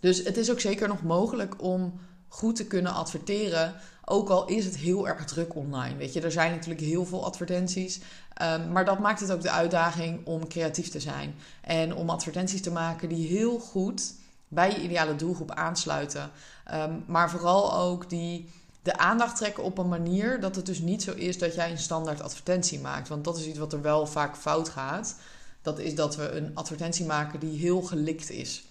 dus 0.00 0.24
het 0.24 0.36
is 0.36 0.50
ook 0.50 0.60
zeker 0.60 0.88
nog 0.88 1.02
mogelijk 1.02 1.62
om 1.62 2.00
goed 2.28 2.56
te 2.56 2.66
kunnen 2.66 2.92
adverteren. 2.92 3.74
Ook 4.04 4.28
al 4.28 4.46
is 4.46 4.64
het 4.64 4.76
heel 4.76 5.08
erg 5.08 5.24
druk 5.24 5.54
online. 5.54 5.96
Weet 5.96 6.12
je, 6.12 6.20
er 6.20 6.32
zijn 6.32 6.50
natuurlijk 6.50 6.80
heel 6.80 7.06
veel 7.06 7.24
advertenties. 7.24 8.00
Um, 8.42 8.72
maar 8.72 8.84
dat 8.84 8.98
maakt 8.98 9.20
het 9.20 9.32
ook 9.32 9.42
de 9.42 9.50
uitdaging 9.50 10.26
om 10.26 10.48
creatief 10.48 10.88
te 10.88 11.00
zijn. 11.00 11.34
En 11.60 11.94
om 11.94 12.10
advertenties 12.10 12.62
te 12.62 12.70
maken 12.70 13.08
die 13.08 13.28
heel 13.28 13.58
goed 13.58 14.16
bij 14.48 14.70
je 14.70 14.82
ideale 14.82 15.16
doelgroep 15.16 15.50
aansluiten. 15.50 16.30
Um, 16.74 17.04
maar 17.06 17.30
vooral 17.30 17.74
ook 17.74 18.10
die 18.10 18.50
de 18.82 18.98
aandacht 18.98 19.36
trekken 19.36 19.62
op 19.62 19.78
een 19.78 19.88
manier 19.88 20.40
dat 20.40 20.56
het 20.56 20.66
dus 20.66 20.78
niet 20.78 21.02
zo 21.02 21.12
is 21.12 21.38
dat 21.38 21.54
jij 21.54 21.70
een 21.70 21.78
standaard 21.78 22.22
advertentie 22.22 22.80
maakt. 22.80 23.08
Want 23.08 23.24
dat 23.24 23.38
is 23.38 23.46
iets 23.46 23.58
wat 23.58 23.72
er 23.72 23.82
wel 23.82 24.06
vaak 24.06 24.36
fout 24.36 24.68
gaat. 24.68 25.16
Dat 25.62 25.78
is 25.78 25.94
dat 25.94 26.16
we 26.16 26.30
een 26.30 26.50
advertentie 26.54 27.06
maken 27.06 27.40
die 27.40 27.58
heel 27.58 27.82
gelikt 27.82 28.30
is. 28.30 28.64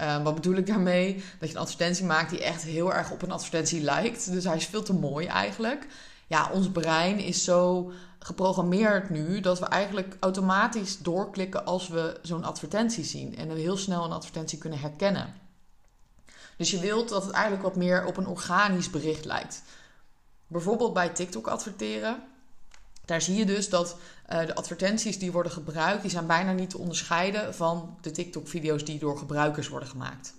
Um, 0.00 0.22
wat 0.22 0.34
bedoel 0.34 0.54
ik 0.54 0.66
daarmee? 0.66 1.22
Dat 1.38 1.48
je 1.48 1.54
een 1.54 1.60
advertentie 1.60 2.04
maakt 2.04 2.30
die 2.30 2.42
echt 2.42 2.62
heel 2.62 2.94
erg 2.94 3.10
op 3.10 3.22
een 3.22 3.30
advertentie 3.30 3.80
lijkt. 3.80 4.32
Dus 4.32 4.44
hij 4.44 4.56
is 4.56 4.66
veel 4.66 4.82
te 4.82 4.92
mooi 4.92 5.26
eigenlijk. 5.26 5.86
Ja, 6.26 6.50
ons 6.52 6.70
brein 6.70 7.18
is 7.18 7.44
zo 7.44 7.92
geprogrammeerd 8.18 9.10
nu 9.10 9.40
dat 9.40 9.58
we 9.58 9.66
eigenlijk 9.66 10.16
automatisch 10.20 10.98
doorklikken 10.98 11.64
als 11.64 11.88
we 11.88 12.18
zo'n 12.22 12.44
advertentie 12.44 13.04
zien 13.04 13.36
en 13.36 13.48
we 13.48 13.60
heel 13.60 13.76
snel 13.76 14.04
een 14.04 14.12
advertentie 14.12 14.58
kunnen 14.58 14.78
herkennen. 14.78 15.34
Dus 16.56 16.70
je 16.70 16.80
wilt 16.80 17.08
dat 17.08 17.24
het 17.24 17.32
eigenlijk 17.32 17.62
wat 17.62 17.76
meer 17.76 18.04
op 18.04 18.16
een 18.16 18.26
organisch 18.26 18.90
bericht 18.90 19.24
lijkt. 19.24 19.62
Bijvoorbeeld 20.46 20.92
bij 20.92 21.08
TikTok 21.08 21.46
adverteren. 21.46 22.22
Daar 23.04 23.22
zie 23.22 23.36
je 23.36 23.46
dus 23.46 23.68
dat 23.68 23.96
uh, 24.32 24.46
de 24.46 24.54
advertenties 24.54 25.18
die 25.18 25.32
worden 25.32 25.52
gebruikt, 25.52 26.02
die 26.02 26.10
zijn 26.10 26.26
bijna 26.26 26.52
niet 26.52 26.70
te 26.70 26.78
onderscheiden 26.78 27.54
van 27.54 27.98
de 28.00 28.10
TikTok-video's 28.10 28.84
die 28.84 28.98
door 28.98 29.18
gebruikers 29.18 29.68
worden 29.68 29.88
gemaakt. 29.88 30.34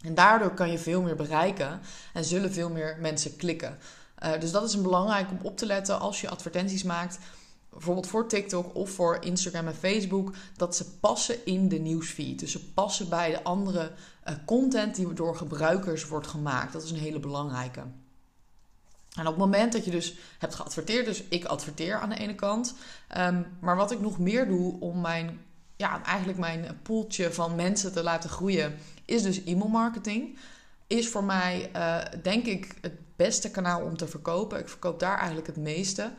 En 0.00 0.14
daardoor 0.14 0.54
kan 0.54 0.70
je 0.70 0.78
veel 0.78 1.02
meer 1.02 1.16
bereiken 1.16 1.80
en 2.12 2.24
zullen 2.24 2.52
veel 2.52 2.70
meer 2.70 2.96
mensen 3.00 3.36
klikken. 3.36 3.78
Uh, 4.22 4.40
dus 4.40 4.50
dat 4.50 4.64
is 4.64 4.74
een 4.74 4.82
belangrijk 4.82 5.30
om 5.30 5.38
op 5.42 5.56
te 5.56 5.66
letten 5.66 6.00
als 6.00 6.20
je 6.20 6.28
advertenties 6.28 6.82
maakt. 6.82 7.18
Bijvoorbeeld 7.70 8.06
voor 8.06 8.28
TikTok 8.28 8.74
of 8.74 8.90
voor 8.90 9.18
Instagram 9.20 9.66
en 9.66 9.74
Facebook. 9.74 10.34
Dat 10.56 10.76
ze 10.76 10.90
passen 10.90 11.46
in 11.46 11.68
de 11.68 11.78
nieuwsfeed. 11.78 12.38
Dus 12.38 12.52
ze 12.52 12.72
passen 12.72 13.08
bij 13.08 13.30
de 13.30 13.42
andere 13.42 13.92
uh, 14.28 14.34
content 14.46 14.94
die 14.94 15.12
door 15.12 15.36
gebruikers 15.36 16.06
wordt 16.06 16.26
gemaakt. 16.26 16.72
Dat 16.72 16.82
is 16.82 16.90
een 16.90 16.96
hele 16.96 17.20
belangrijke. 17.20 17.80
En 19.14 19.26
op 19.26 19.26
het 19.26 19.36
moment 19.36 19.72
dat 19.72 19.84
je 19.84 19.90
dus 19.90 20.14
hebt 20.38 20.54
geadverteerd, 20.54 21.06
dus 21.06 21.22
ik 21.28 21.44
adverteer 21.44 21.98
aan 21.98 22.08
de 22.08 22.18
ene 22.18 22.34
kant. 22.34 22.74
Um, 23.18 23.46
maar 23.60 23.76
wat 23.76 23.90
ik 23.90 24.00
nog 24.00 24.18
meer 24.18 24.48
doe 24.48 24.80
om 24.80 25.00
mijn, 25.00 25.40
ja, 25.76 26.04
eigenlijk 26.04 26.38
mijn 26.38 26.78
poeltje 26.82 27.32
van 27.32 27.54
mensen 27.54 27.92
te 27.92 28.02
laten 28.02 28.30
groeien, 28.30 28.74
is 29.04 29.22
dus 29.22 29.44
e-mail 29.44 29.68
marketing. 29.68 30.38
Is 30.86 31.08
voor 31.08 31.24
mij, 31.24 31.70
uh, 31.76 31.98
denk 32.22 32.44
ik, 32.44 32.74
het 32.80 32.92
beste 33.16 33.50
kanaal 33.50 33.80
om 33.80 33.96
te 33.96 34.06
verkopen. 34.06 34.58
Ik 34.58 34.68
verkoop 34.68 35.00
daar 35.00 35.16
eigenlijk 35.16 35.46
het 35.46 35.56
meeste. 35.56 36.10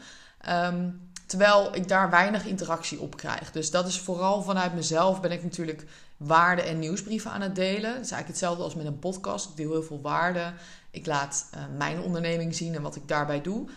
Um, 0.50 1.10
terwijl 1.26 1.76
ik 1.76 1.88
daar 1.88 2.10
weinig 2.10 2.46
interactie 2.46 3.00
op 3.00 3.18
krijg. 3.18 3.52
Dus 3.52 3.72
dat 3.72 3.88
is 3.88 4.00
vooral 4.00 4.42
vanuit 4.42 4.74
mezelf 4.74 5.22
ben 5.22 5.32
ik 5.32 5.44
natuurlijk 5.44 5.86
waarde 6.18 6.62
en 6.62 6.80
nieuwsbrieven 6.80 7.32
aan 7.32 7.42
het 7.42 7.56
delen. 7.56 7.94
Dat 7.94 8.06
is 8.06 8.12
eigenlijk 8.12 8.28
hetzelfde 8.28 8.64
als 8.64 8.76
met 8.76 8.86
een 8.86 9.00
podcast. 9.00 9.50
Ik 9.50 9.56
deel 9.56 9.72
heel 9.72 9.84
veel 9.84 10.02
waarde. 10.02 10.54
Ik 10.92 11.06
laat 11.06 11.50
uh, 11.56 11.62
mijn 11.78 12.02
onderneming 12.02 12.56
zien 12.56 12.76
en 12.76 12.82
wat 12.82 12.96
ik 12.96 13.08
daarbij 13.08 13.42
doe. 13.42 13.70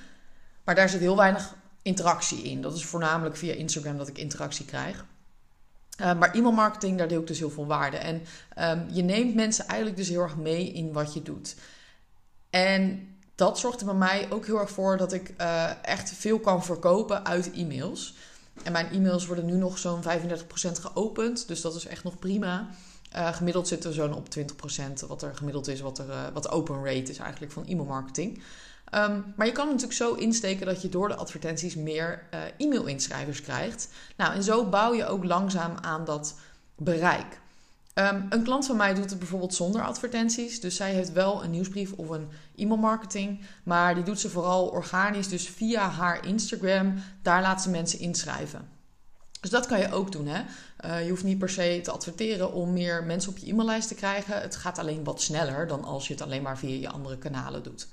Maar 0.65 0.75
daar 0.75 0.89
zit 0.89 1.01
heel 1.01 1.17
weinig 1.17 1.55
interactie 1.83 2.43
in. 2.43 2.63
Dat 2.63 2.77
is 2.77 2.85
voornamelijk 2.85 3.37
via 3.37 3.55
Instagram 3.55 3.99
dat 3.99 4.09
ik 4.09 4.19
interactie 4.19 4.65
krijg. 4.65 5.05
Uh, 6.01 6.19
maar 6.19 6.35
e-mailmarketing, 6.35 6.99
daar 6.99 7.09
deel 7.09 7.21
ik 7.21 7.27
dus 7.27 7.39
heel 7.39 7.51
veel 7.51 7.67
waarde. 7.67 7.97
En 7.97 8.23
um, 8.59 8.87
je 8.91 9.03
neemt 9.03 9.35
mensen 9.35 9.67
eigenlijk 9.67 9.97
dus 9.97 10.09
heel 10.09 10.23
erg 10.23 10.37
mee 10.37 10.73
in 10.73 10.93
wat 10.93 11.15
je 11.15 11.23
doet. 11.23 11.57
En 12.51 13.09
dat 13.35 13.59
zorgt 13.59 13.81
er 13.81 13.87
bij 13.87 13.95
mij 13.95 14.27
ook 14.31 14.47
heel 14.47 14.61
erg 14.61 14.71
voor 14.71 14.97
dat 14.97 15.13
ik 15.13 15.35
uh, 15.41 15.85
echt 15.85 16.11
veel 16.11 16.39
kan 16.39 16.65
verkopen 16.65 17.27
uit 17.27 17.53
e-mails. 17.53 18.15
En 18.63 18.73
mijn 18.73 18.91
e-mails 18.93 19.27
worden 19.27 19.47
nu 19.47 19.57
nog 19.57 19.79
zo'n 19.79 20.03
35% 20.03 20.07
geopend. 20.81 21.49
Dus 21.49 21.61
dat 21.61 21.75
is 21.75 21.87
echt 21.87 22.05
nog 22.05 22.19
prima. 22.19 22.69
Uh, 23.17 23.35
gemiddeld 23.35 23.69
zitten 23.69 23.91
we 23.91 23.97
zo'n 23.97 24.15
op 24.15 24.29
20%, 24.39 25.07
wat 25.07 25.23
er 25.23 25.37
gemiddeld 25.37 25.69
is, 25.69 25.81
wat, 25.81 25.99
er, 25.99 26.09
uh, 26.09 26.27
wat 26.33 26.51
open 26.51 26.85
rate 26.85 27.11
is 27.11 27.19
eigenlijk 27.19 27.53
van 27.53 27.67
e-mailmarketing. 27.67 28.43
Ehm, 28.91 29.21
maar 29.37 29.47
je 29.47 29.53
kan 29.53 29.67
natuurlijk 29.67 29.93
zo 29.93 30.15
insteken 30.15 30.67
dat 30.67 30.83
je 30.83 30.89
door 30.89 31.09
de 31.09 31.15
advertenties 31.15 31.75
meer 31.75 32.27
uh, 32.35 32.41
e-mail-inschrijvers 32.57 33.41
krijgt. 33.41 33.89
Nou, 34.17 34.35
en 34.35 34.43
zo 34.43 34.69
bouw 34.69 34.95
je 34.95 35.07
ook 35.07 35.25
langzaam 35.25 35.77
aan 35.81 36.05
dat 36.05 36.35
bereik. 36.77 37.41
Ehm, 37.99 38.23
een 38.29 38.43
klant 38.43 38.67
van 38.67 38.77
mij 38.77 38.95
doet 38.95 39.11
het 39.11 39.19
bijvoorbeeld 39.19 39.55
zonder 39.55 39.83
advertenties. 39.83 40.61
Dus 40.61 40.77
zij 40.77 40.93
heeft 40.93 41.13
wel 41.13 41.45
een 41.45 41.51
nieuwsbrief 41.51 41.93
of 41.93 42.09
een 42.09 42.29
e-mailmarketing. 42.57 43.41
Maar 43.63 43.95
die 43.95 44.05
doet 44.05 44.21
ze 44.21 44.31
vooral 44.31 44.67
organisch. 44.67 45.29
Dus 45.29 45.49
via 45.49 45.89
haar 45.89 46.27
Instagram, 46.27 46.95
daar 47.23 47.43
laat 47.43 47.63
ze 47.63 47.71
mensen 47.71 47.99
inschrijven. 47.99 48.69
Dus 49.41 49.51
dat 49.51 49.67
kan 49.67 49.79
je 49.79 49.93
ook 49.93 50.13
doen. 50.13 50.27
Hè? 50.27 50.43
Uh, 50.85 51.05
je 51.05 51.11
hoeft 51.11 51.25
niet 51.25 51.39
per 51.39 51.51
se 51.51 51.81
te 51.83 51.91
adverteren 51.91 52.53
om 52.53 52.73
meer 52.73 53.05
mensen 53.05 53.31
op 53.31 53.39
je 53.39 53.51
e-maillijst 53.51 53.89
te 53.89 53.95
krijgen. 53.95 54.41
Het 54.41 54.57
gaat 54.57 54.79
alleen 54.79 55.05
wat 55.05 55.23
sneller 55.23 55.67
dan 55.67 55.85
als 55.85 56.07
je 56.07 56.13
het 56.13 56.23
alleen 56.23 56.43
maar 56.43 56.59
via 56.59 56.81
je 56.81 56.91
andere 56.91 57.19
kanalen 57.19 57.63
doet. 57.63 57.89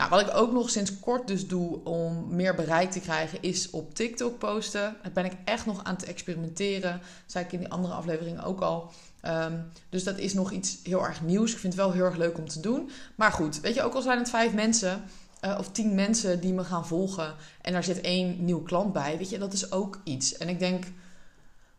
Nou, 0.00 0.12
wat 0.12 0.20
ik 0.20 0.36
ook 0.36 0.52
nog 0.52 0.70
sinds 0.70 1.00
kort 1.00 1.26
dus 1.26 1.46
doe 1.46 1.84
om 1.84 2.26
meer 2.34 2.54
bereik 2.54 2.90
te 2.90 3.00
krijgen, 3.00 3.42
is 3.42 3.70
op 3.70 3.94
TikTok 3.94 4.38
posten. 4.38 4.96
Daar 5.02 5.12
ben 5.12 5.24
ik 5.24 5.32
echt 5.44 5.66
nog 5.66 5.84
aan 5.84 5.96
te 5.96 6.06
experimenteren. 6.06 6.92
Dat 6.92 7.00
zei 7.26 7.44
ik 7.44 7.52
in 7.52 7.58
die 7.58 7.70
andere 7.70 7.94
aflevering 7.94 8.44
ook 8.44 8.60
al. 8.60 8.90
Ehm, 9.20 9.58
dus 9.88 10.04
dat 10.04 10.18
is 10.18 10.34
nog 10.34 10.50
iets 10.50 10.78
heel 10.82 11.04
erg 11.04 11.22
nieuws. 11.22 11.52
Ik 11.52 11.58
vind 11.58 11.72
het 11.72 11.82
wel 11.82 11.92
heel 11.92 12.04
erg 12.04 12.16
leuk 12.16 12.38
om 12.38 12.48
te 12.48 12.60
doen. 12.60 12.90
Maar 13.14 13.32
goed, 13.32 13.60
weet 13.60 13.74
je, 13.74 13.82
ook 13.82 13.94
al 13.94 14.02
zijn 14.02 14.18
het 14.18 14.30
vijf 14.30 14.52
mensen 14.52 15.02
uh, 15.44 15.56
of 15.58 15.70
tien 15.70 15.94
mensen 15.94 16.40
die 16.40 16.52
me 16.52 16.64
gaan 16.64 16.86
volgen 16.86 17.34
en 17.62 17.72
daar 17.72 17.84
zit 17.84 18.00
één 18.00 18.44
nieuw 18.44 18.62
klant 18.62 18.92
bij, 18.92 19.18
weet 19.18 19.30
je, 19.30 19.38
dat 19.38 19.52
is 19.52 19.72
ook 19.72 20.00
iets. 20.04 20.36
En 20.36 20.48
ik 20.48 20.58
denk 20.58 20.84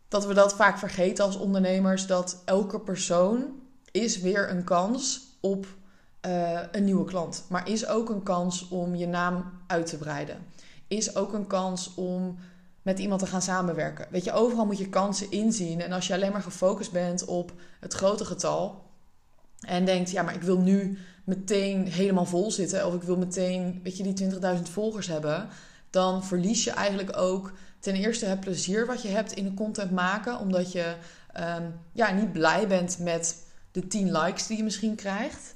dat 0.08 0.26
we 0.26 0.34
dat 0.34 0.54
vaak 0.54 0.78
vergeten 0.78 1.24
als 1.24 1.36
ondernemers, 1.36 2.06
dat 2.06 2.42
elke 2.44 2.80
persoon 2.80 3.44
is 3.90 4.20
weer 4.20 4.50
een 4.50 4.64
kans 4.64 5.20
op 5.40 5.66
uh, 6.26 6.60
een 6.72 6.84
nieuwe 6.84 7.04
klant. 7.04 7.44
Maar 7.48 7.68
is 7.68 7.86
ook 7.86 8.10
een 8.10 8.22
kans 8.22 8.68
om 8.68 8.94
je 8.94 9.06
naam 9.06 9.52
uit 9.66 9.86
te 9.86 9.98
breiden. 9.98 10.36
Is 10.88 11.16
ook 11.16 11.32
een 11.32 11.46
kans 11.46 11.94
om 11.94 12.38
met 12.82 12.98
iemand 12.98 13.20
te 13.20 13.26
gaan 13.26 13.42
samenwerken. 13.42 14.06
Weet 14.10 14.24
je, 14.24 14.32
overal 14.32 14.66
moet 14.66 14.78
je 14.78 14.88
kansen 14.88 15.30
inzien. 15.30 15.80
En 15.80 15.92
als 15.92 16.06
je 16.06 16.14
alleen 16.14 16.32
maar 16.32 16.42
gefocust 16.42 16.92
bent 16.92 17.24
op 17.24 17.52
het 17.80 17.92
grote 17.92 18.24
getal 18.24 18.82
en 19.60 19.84
denkt, 19.84 20.10
ja, 20.10 20.22
maar 20.22 20.34
ik 20.34 20.42
wil 20.42 20.58
nu 20.58 20.98
meteen 21.24 21.86
helemaal 21.86 22.24
vol 22.24 22.50
zitten 22.50 22.86
of 22.86 22.94
ik 22.94 23.02
wil 23.02 23.16
meteen, 23.16 23.80
weet 23.82 23.96
je, 23.96 24.12
die 24.12 24.30
20.000 24.30 24.38
volgers 24.62 25.06
hebben, 25.06 25.48
dan 25.90 26.24
verlies 26.24 26.64
je 26.64 26.70
eigenlijk 26.70 27.16
ook 27.16 27.52
ten 27.80 27.94
eerste 27.94 28.26
het 28.26 28.40
plezier 28.40 28.86
wat 28.86 29.02
je 29.02 29.08
hebt 29.08 29.32
in 29.32 29.44
de 29.44 29.54
content 29.54 29.90
maken, 29.90 30.38
omdat 30.38 30.72
je 30.72 30.94
um, 31.56 31.80
ja, 31.92 32.10
niet 32.10 32.32
blij 32.32 32.68
bent 32.68 32.98
met 32.98 33.36
de 33.72 33.86
10 33.86 34.12
likes 34.12 34.46
die 34.46 34.56
je 34.56 34.62
misschien 34.62 34.94
krijgt 34.94 35.54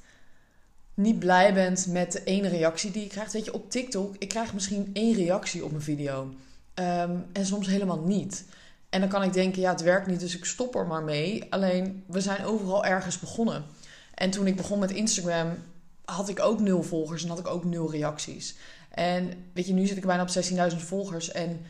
niet 0.97 1.19
blij 1.19 1.53
bent 1.53 1.87
met 1.87 2.11
de 2.11 2.23
ene 2.23 2.47
reactie 2.47 2.91
die 2.91 3.03
je 3.03 3.09
krijgt. 3.09 3.33
Weet 3.33 3.45
je, 3.45 3.53
op 3.53 3.71
TikTok, 3.71 4.15
ik 4.19 4.29
krijg 4.29 4.53
misschien 4.53 4.89
één 4.93 5.15
reactie 5.15 5.63
op 5.63 5.71
mijn 5.71 5.83
video. 5.83 6.33
Ehm, 6.73 7.15
en 7.33 7.45
soms 7.45 7.67
helemaal 7.67 7.99
niet. 7.99 8.45
En 8.89 8.99
dan 8.99 9.09
kan 9.09 9.23
ik 9.23 9.33
denken, 9.33 9.61
ja, 9.61 9.71
het 9.71 9.81
werkt 9.81 10.07
niet, 10.07 10.19
dus 10.19 10.37
ik 10.37 10.45
stop 10.45 10.75
er 10.75 10.87
maar 10.87 11.03
mee. 11.03 11.43
Alleen, 11.49 12.03
we 12.07 12.21
zijn 12.21 12.45
overal 12.45 12.85
ergens 12.85 13.19
begonnen. 13.19 13.65
En 14.13 14.29
toen 14.29 14.47
ik 14.47 14.55
begon 14.55 14.79
met 14.79 14.91
Instagram, 14.91 15.57
had 16.05 16.29
ik 16.29 16.39
ook 16.39 16.59
nul 16.59 16.83
volgers 16.83 17.23
en 17.23 17.29
had 17.29 17.39
ik 17.39 17.47
ook 17.47 17.63
nul 17.63 17.91
reacties. 17.91 18.55
En 18.89 19.33
weet 19.53 19.67
je, 19.67 19.73
nu 19.73 19.85
zit 19.85 19.97
ik 19.97 20.05
bijna 20.05 20.21
op 20.21 20.71
16.000 20.71 20.77
volgers 20.77 21.31
en 21.31 21.65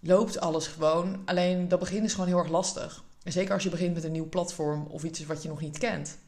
loopt 0.00 0.40
alles 0.40 0.66
gewoon. 0.66 1.22
Alleen 1.24 1.68
dat 1.68 1.78
begin 1.78 2.04
is 2.04 2.12
gewoon 2.12 2.28
heel 2.28 2.38
erg 2.38 2.48
lastig. 2.48 3.04
Zeker 3.24 3.54
als 3.54 3.62
je 3.62 3.70
begint 3.70 3.94
met 3.94 4.04
een 4.04 4.12
nieuw 4.12 4.28
platform 4.28 4.86
of 4.90 5.04
iets 5.04 5.26
wat 5.26 5.42
je 5.42 5.48
nog 5.48 5.60
niet 5.60 5.78
kent. 5.78 6.18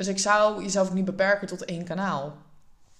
Dus 0.00 0.08
ik 0.08 0.18
zou 0.18 0.62
jezelf 0.62 0.88
ook 0.88 0.94
niet 0.94 1.04
beperken 1.04 1.46
tot 1.46 1.64
één 1.64 1.84
kanaal. 1.84 2.36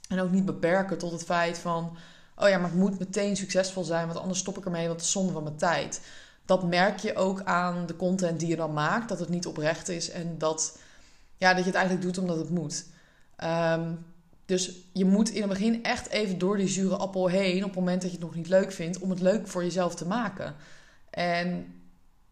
En 0.08 0.20
ook 0.20 0.30
niet 0.30 0.44
beperken 0.44 0.98
tot 0.98 1.12
het 1.12 1.24
feit 1.24 1.58
van, 1.58 1.96
oh 2.36 2.48
ja, 2.48 2.58
maar 2.58 2.70
het 2.70 2.78
moet 2.78 2.98
meteen 2.98 3.36
succesvol 3.36 3.84
zijn, 3.84 4.06
want 4.06 4.18
anders 4.18 4.38
stop 4.38 4.58
ik 4.58 4.64
ermee, 4.64 4.86
want 4.86 4.98
het 4.98 5.06
is 5.06 5.12
zonde 5.12 5.32
van 5.32 5.42
mijn 5.42 5.56
tijd. 5.56 6.00
Dat 6.44 6.62
merk 6.62 6.98
je 6.98 7.16
ook 7.16 7.42
aan 7.44 7.86
de 7.86 7.96
content 7.96 8.40
die 8.40 8.48
je 8.48 8.56
dan 8.56 8.72
maakt, 8.72 9.08
dat 9.08 9.18
het 9.18 9.28
niet 9.28 9.46
oprecht 9.46 9.88
is 9.88 10.10
en 10.10 10.38
dat, 10.38 10.78
ja, 11.36 11.48
dat 11.48 11.58
je 11.58 11.70
het 11.70 11.74
eigenlijk 11.74 12.04
doet 12.06 12.18
omdat 12.18 12.36
het 12.36 12.50
moet. 12.50 12.86
Ehm, 13.36 13.92
dus 14.46 14.72
je 14.92 15.04
moet 15.04 15.30
in 15.30 15.40
het 15.40 15.50
begin 15.50 15.82
echt 15.82 16.08
even 16.08 16.38
door 16.38 16.56
die 16.56 16.68
zure 16.68 16.96
appel 16.96 17.26
heen 17.26 17.64
op 17.64 17.70
het 17.70 17.78
moment 17.78 18.02
dat 18.02 18.10
je 18.10 18.16
het 18.16 18.26
nog 18.26 18.34
niet 18.34 18.48
leuk 18.48 18.72
vindt, 18.72 18.98
om 18.98 19.10
het 19.10 19.20
leuk 19.20 19.48
voor 19.48 19.62
jezelf 19.62 19.94
te 19.94 20.06
maken. 20.06 20.54
En 21.10 21.74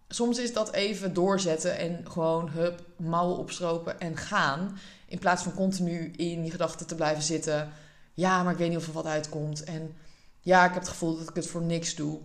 soms 0.09 0.39
is 0.39 0.53
dat 0.53 0.73
even 0.73 1.15
doorzetten 1.15 1.79
en 1.79 2.11
gewoon 2.11 2.49
hup, 2.49 2.85
mouwen 2.97 3.39
opstropen 3.39 4.01
en 4.01 4.17
gaan. 4.17 4.79
In 5.07 5.19
plaats 5.19 5.43
van 5.43 5.55
continu 5.55 6.13
in 6.17 6.43
die 6.43 6.51
gedachten 6.51 6.87
te 6.87 6.95
blijven 6.95 7.23
zitten. 7.23 7.73
Ja, 8.15 8.43
maar 8.43 8.53
ik 8.53 8.59
weet 8.59 8.69
niet 8.69 8.79
of 8.79 8.87
er 8.87 8.93
wat 8.93 9.07
uitkomt. 9.07 9.65
En 9.65 9.97
ja, 10.41 10.65
ik 10.65 10.73
heb 10.73 10.81
het 10.81 10.91
gevoel 10.91 11.19
dat 11.19 11.29
ik 11.29 11.35
het 11.35 11.47
voor 11.47 11.63
niks 11.63 11.95
doe. 11.95 12.21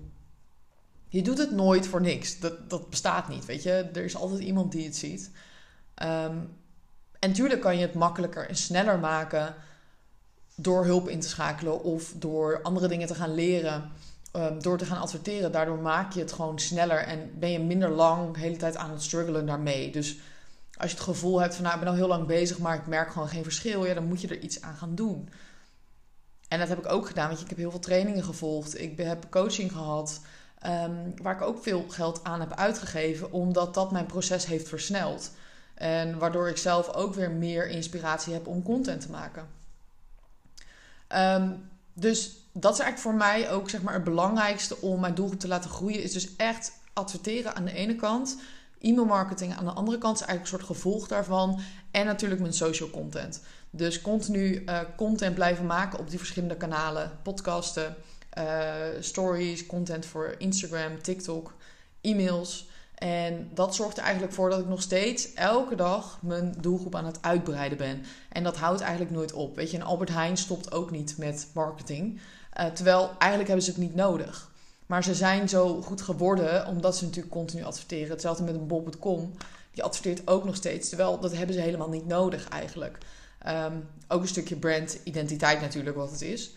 Je 1.08 1.22
doet 1.22 1.38
het 1.38 1.52
nooit 1.52 1.88
voor 1.88 2.02
niks. 2.02 2.40
Dat, 2.40 2.70
dat 2.70 2.90
bestaat 2.90 3.28
niet, 3.28 3.46
weet 3.46 3.64
je. 3.64 3.90
Er 3.94 4.04
is 4.04 4.16
altijd 4.16 4.42
iemand 4.42 4.72
die 4.72 4.86
het 4.86 4.96
ziet. 4.96 5.32
Ehm, 5.94 6.38
en 7.20 7.30
natuurlijk 7.30 7.62
kan 7.62 7.76
je 7.76 7.82
het 7.82 7.94
makkelijker 7.94 8.50
en 8.50 8.56
sneller 8.56 9.00
maken 9.00 9.56
door 10.56 10.86
hulp 10.86 11.08
in 11.08 11.20
te 11.20 11.28
schakelen 11.28 11.84
of 11.84 12.14
door 12.16 12.62
andere 12.62 12.88
dingen 12.88 13.08
te 13.08 13.16
gaan 13.16 13.34
leren. 13.34 13.92
Ehm, 14.34 14.60
door 14.60 14.78
te 14.78 14.86
gaan 14.86 15.02
adverteren, 15.02 15.52
daardoor 15.52 15.78
maak 15.78 16.14
je 16.14 16.20
het 16.20 16.32
gewoon 16.32 16.60
sneller 16.60 16.98
en 16.98 17.40
ben 17.40 17.52
je 17.52 17.60
minder 17.60 17.90
lang 17.90 18.34
de 18.34 18.40
hele 18.40 18.56
tijd 18.56 18.76
aan 18.76 18.92
het 18.92 19.02
struggelen 19.02 19.46
daarmee. 19.46 19.92
Dus 19.92 20.18
als 20.78 20.92
je 20.92 20.98
het 20.98 21.06
gevoel 21.06 21.42
hebt 21.42 21.56
van 21.56 21.64
nou, 21.64 21.76
ik 21.76 21.82
ben 21.82 21.90
al 21.90 21.96
heel 21.96 22.08
lang 22.08 22.28
bezig, 22.28 22.60
maar 22.60 22.76
ik 22.76 22.88
merk 22.88 23.12
gewoon 23.12 23.28
geen 23.28 23.44
verschil, 23.44 23.86
ja, 23.86 23.94
dan 23.94 24.08
moet 24.08 24.22
je 24.22 24.28
er 24.28 24.40
iets 24.40 24.62
aan 24.62 24.76
gaan 24.76 24.96
doen. 24.96 25.30
En 26.48 26.60
dat 26.60 26.68
heb 26.68 26.78
ik 26.78 26.92
ook 26.92 27.08
gedaan, 27.08 27.28
want 27.28 27.42
ik 27.42 27.50
heb 27.50 27.58
heel 27.58 27.72
veel 27.72 27.80
trainingen 27.80 28.24
gevolgd. 28.24 28.80
Ik 28.82 28.98
heb 28.98 29.26
coaching 29.30 29.72
gehad, 29.72 30.22
ehm, 30.60 31.12
waar 31.22 31.36
ik 31.36 31.42
ook 31.42 31.64
veel 31.64 31.86
geld 31.90 32.24
aan 32.24 32.40
heb 32.40 32.54
uitgegeven, 32.54 33.32
omdat 33.32 33.74
dat 33.74 33.92
mijn 33.92 34.06
proces 34.06 34.46
heeft 34.46 34.68
versneld. 34.68 35.32
En 35.74 36.18
waardoor 36.18 36.50
ik 36.50 36.58
zelf 36.58 36.94
ook 36.94 37.14
weer 37.14 37.32
meer 37.32 37.68
inspiratie 37.68 38.34
heb 38.34 38.48
om 38.48 38.64
content 38.64 39.02
te 39.02 39.12
maken. 39.12 39.48
Um, 41.16 41.70
dus 41.94 42.43
dat 42.54 42.74
is 42.74 42.80
eigenlijk 42.80 43.00
voor 43.00 43.28
mij 43.28 43.52
ook 43.52 43.70
zeg 43.70 43.82
maar, 43.82 43.94
het 43.94 44.04
belangrijkste 44.04 44.82
om 44.82 45.00
mijn 45.00 45.16
doelgroep 45.16 45.40
te 45.40 45.48
laten 45.48 45.70
groeien. 45.70 46.04
Is 46.04 46.14
dus 46.14 46.36
echt 46.36 46.72
adverteren 46.94 47.56
aan 47.56 47.66
de 47.66 47.74
ene 47.74 47.96
kant. 47.96 48.38
E-mail 48.82 49.06
marketing 49.06 49.56
aan 49.56 49.66
de 49.66 49.72
andere 49.72 49.98
kant 49.98 50.20
is 50.20 50.26
eigenlijk 50.26 50.52
een 50.52 50.60
soort 50.60 50.78
gevolg 50.78 51.08
daarvan. 51.08 51.60
En 51.92 52.06
natuurlijk 52.06 52.42
mijn 52.42 52.54
social 52.54 52.90
content. 52.90 53.42
Dus 53.70 54.02
continu 54.02 54.64
uh, 54.66 54.80
content 54.96 55.36
blijven 55.36 55.66
maken 55.66 56.00
op 56.00 56.10
die 56.10 56.18
verschillende 56.18 56.58
kanalen. 56.58 57.12
Podcasten, 57.24 57.96
uh, 58.38 58.74
stories, 59.00 59.66
content 59.66 60.06
voor 60.06 60.36
Instagram, 60.38 61.02
TikTok, 61.02 61.54
e-mails. 62.02 62.68
En 62.96 63.50
dat 63.54 63.76
zorgt 63.76 63.98
er 63.98 64.04
eigenlijk 64.04 64.34
voor 64.34 64.50
dat 64.50 64.60
ik 64.60 64.68
nog 64.68 64.82
steeds 64.82 65.34
elke 65.34 65.76
dag 65.76 66.20
mijn 66.22 66.56
doelgroep 66.62 66.96
aan 66.96 67.06
het 67.06 67.22
uitbreiden 67.22 67.78
ben. 67.78 68.04
En 68.30 68.44
dat 68.44 68.58
houdt 68.58 68.82
eigenlijk 68.82 69.12
nooit 69.12 69.34
op. 69.34 69.56
Weet 69.56 69.72
je, 69.72 69.78
en 69.78 69.84
Albert 69.84 70.10
Heijn 70.10 70.38
stopt 70.38 70.72
ook 70.72 70.92
niet 70.92 71.18
met 71.18 71.48
marketing. 71.54 72.20
Uh, 72.60 72.66
terwijl 72.66 73.10
eigenlijk 73.18 73.48
hebben 73.48 73.66
ze 73.66 73.72
het 73.72 73.80
niet 73.80 73.96
nodig. 73.96 74.52
Maar 74.86 75.04
ze 75.04 75.16
zijn 75.16 75.50
zo 75.50 75.82
goed 75.82 76.02
geworden 76.02 76.68
omdat 76.68 76.98
ze 76.98 77.04
natuurlijk 77.04 77.34
continu 77.34 77.64
adverteren. 77.64 78.10
Hetzelfde 78.10 78.44
met 78.44 78.56
een 78.56 78.68
bol.com. 78.68 79.32
Die 79.72 79.84
adverteert 79.84 80.28
ook 80.28 80.44
nog 80.44 80.56
steeds. 80.56 80.90
Terwijl 80.90 81.20
dat 81.20 81.36
hebben 81.36 81.56
ze 81.56 81.62
helemaal 81.62 81.90
niet 81.90 82.08
nodig 82.08 82.48
eigenlijk. 82.48 82.98
Um, 83.48 83.88
ook 84.08 84.22
een 84.22 84.28
stukje 84.28 84.56
brandidentiteit 84.56 85.62
natuurlijk 85.62 85.96
wat 85.96 86.12
het 86.12 86.22
is. 86.22 86.52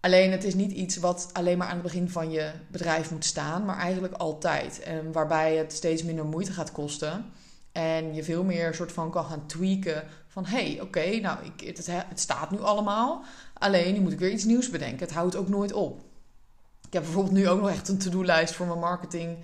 Alleen 0.00 0.30
het 0.30 0.44
is 0.44 0.54
niet 0.54 0.72
iets 0.72 0.96
wat 0.96 1.30
alleen 1.32 1.58
maar 1.58 1.66
aan 1.66 1.74
het 1.74 1.82
begin 1.82 2.10
van 2.10 2.30
je 2.30 2.50
bedrijf 2.70 3.10
moet 3.10 3.24
staan, 3.24 3.64
maar 3.64 3.78
eigenlijk 3.78 4.14
altijd. 4.14 4.82
En 4.82 5.12
waarbij 5.12 5.56
het 5.56 5.72
steeds 5.72 6.02
minder 6.02 6.24
moeite 6.24 6.52
gaat 6.52 6.72
kosten. 6.72 7.24
En 7.72 8.14
je 8.14 8.24
veel 8.24 8.44
meer 8.44 8.74
soort 8.74 8.92
van 8.92 9.10
kan 9.10 9.24
gaan 9.24 9.46
tweaken 9.46 10.04
van 10.30 10.46
hé, 10.46 10.72
hey, 10.72 10.80
oké, 10.80 11.20
nou 11.20 11.38
ik, 11.44 11.66
het, 11.66 11.86
het, 11.86 12.20
staat 12.20 12.50
nu 12.50 12.60
allemaal. 12.60 13.24
Alleen 13.54 13.94
nu 13.94 14.00
moet 14.00 14.12
ik 14.12 14.18
weer 14.18 14.30
iets 14.30 14.44
nieuws 14.44 14.70
bedenken. 14.70 15.06
Het 15.06 15.14
houdt 15.14 15.36
ook 15.36 15.48
nooit 15.48 15.72
op. 15.72 16.00
Ik 16.86 16.92
heb 16.92 17.02
bijvoorbeeld 17.02 17.34
nu 17.34 17.48
ook 17.48 17.60
nog 17.60 17.70
echt 17.70 17.88
een 17.88 17.98
to-do-lijst 17.98 18.54
voor 18.54 18.66
mijn 18.66 18.78
marketing. 18.78 19.38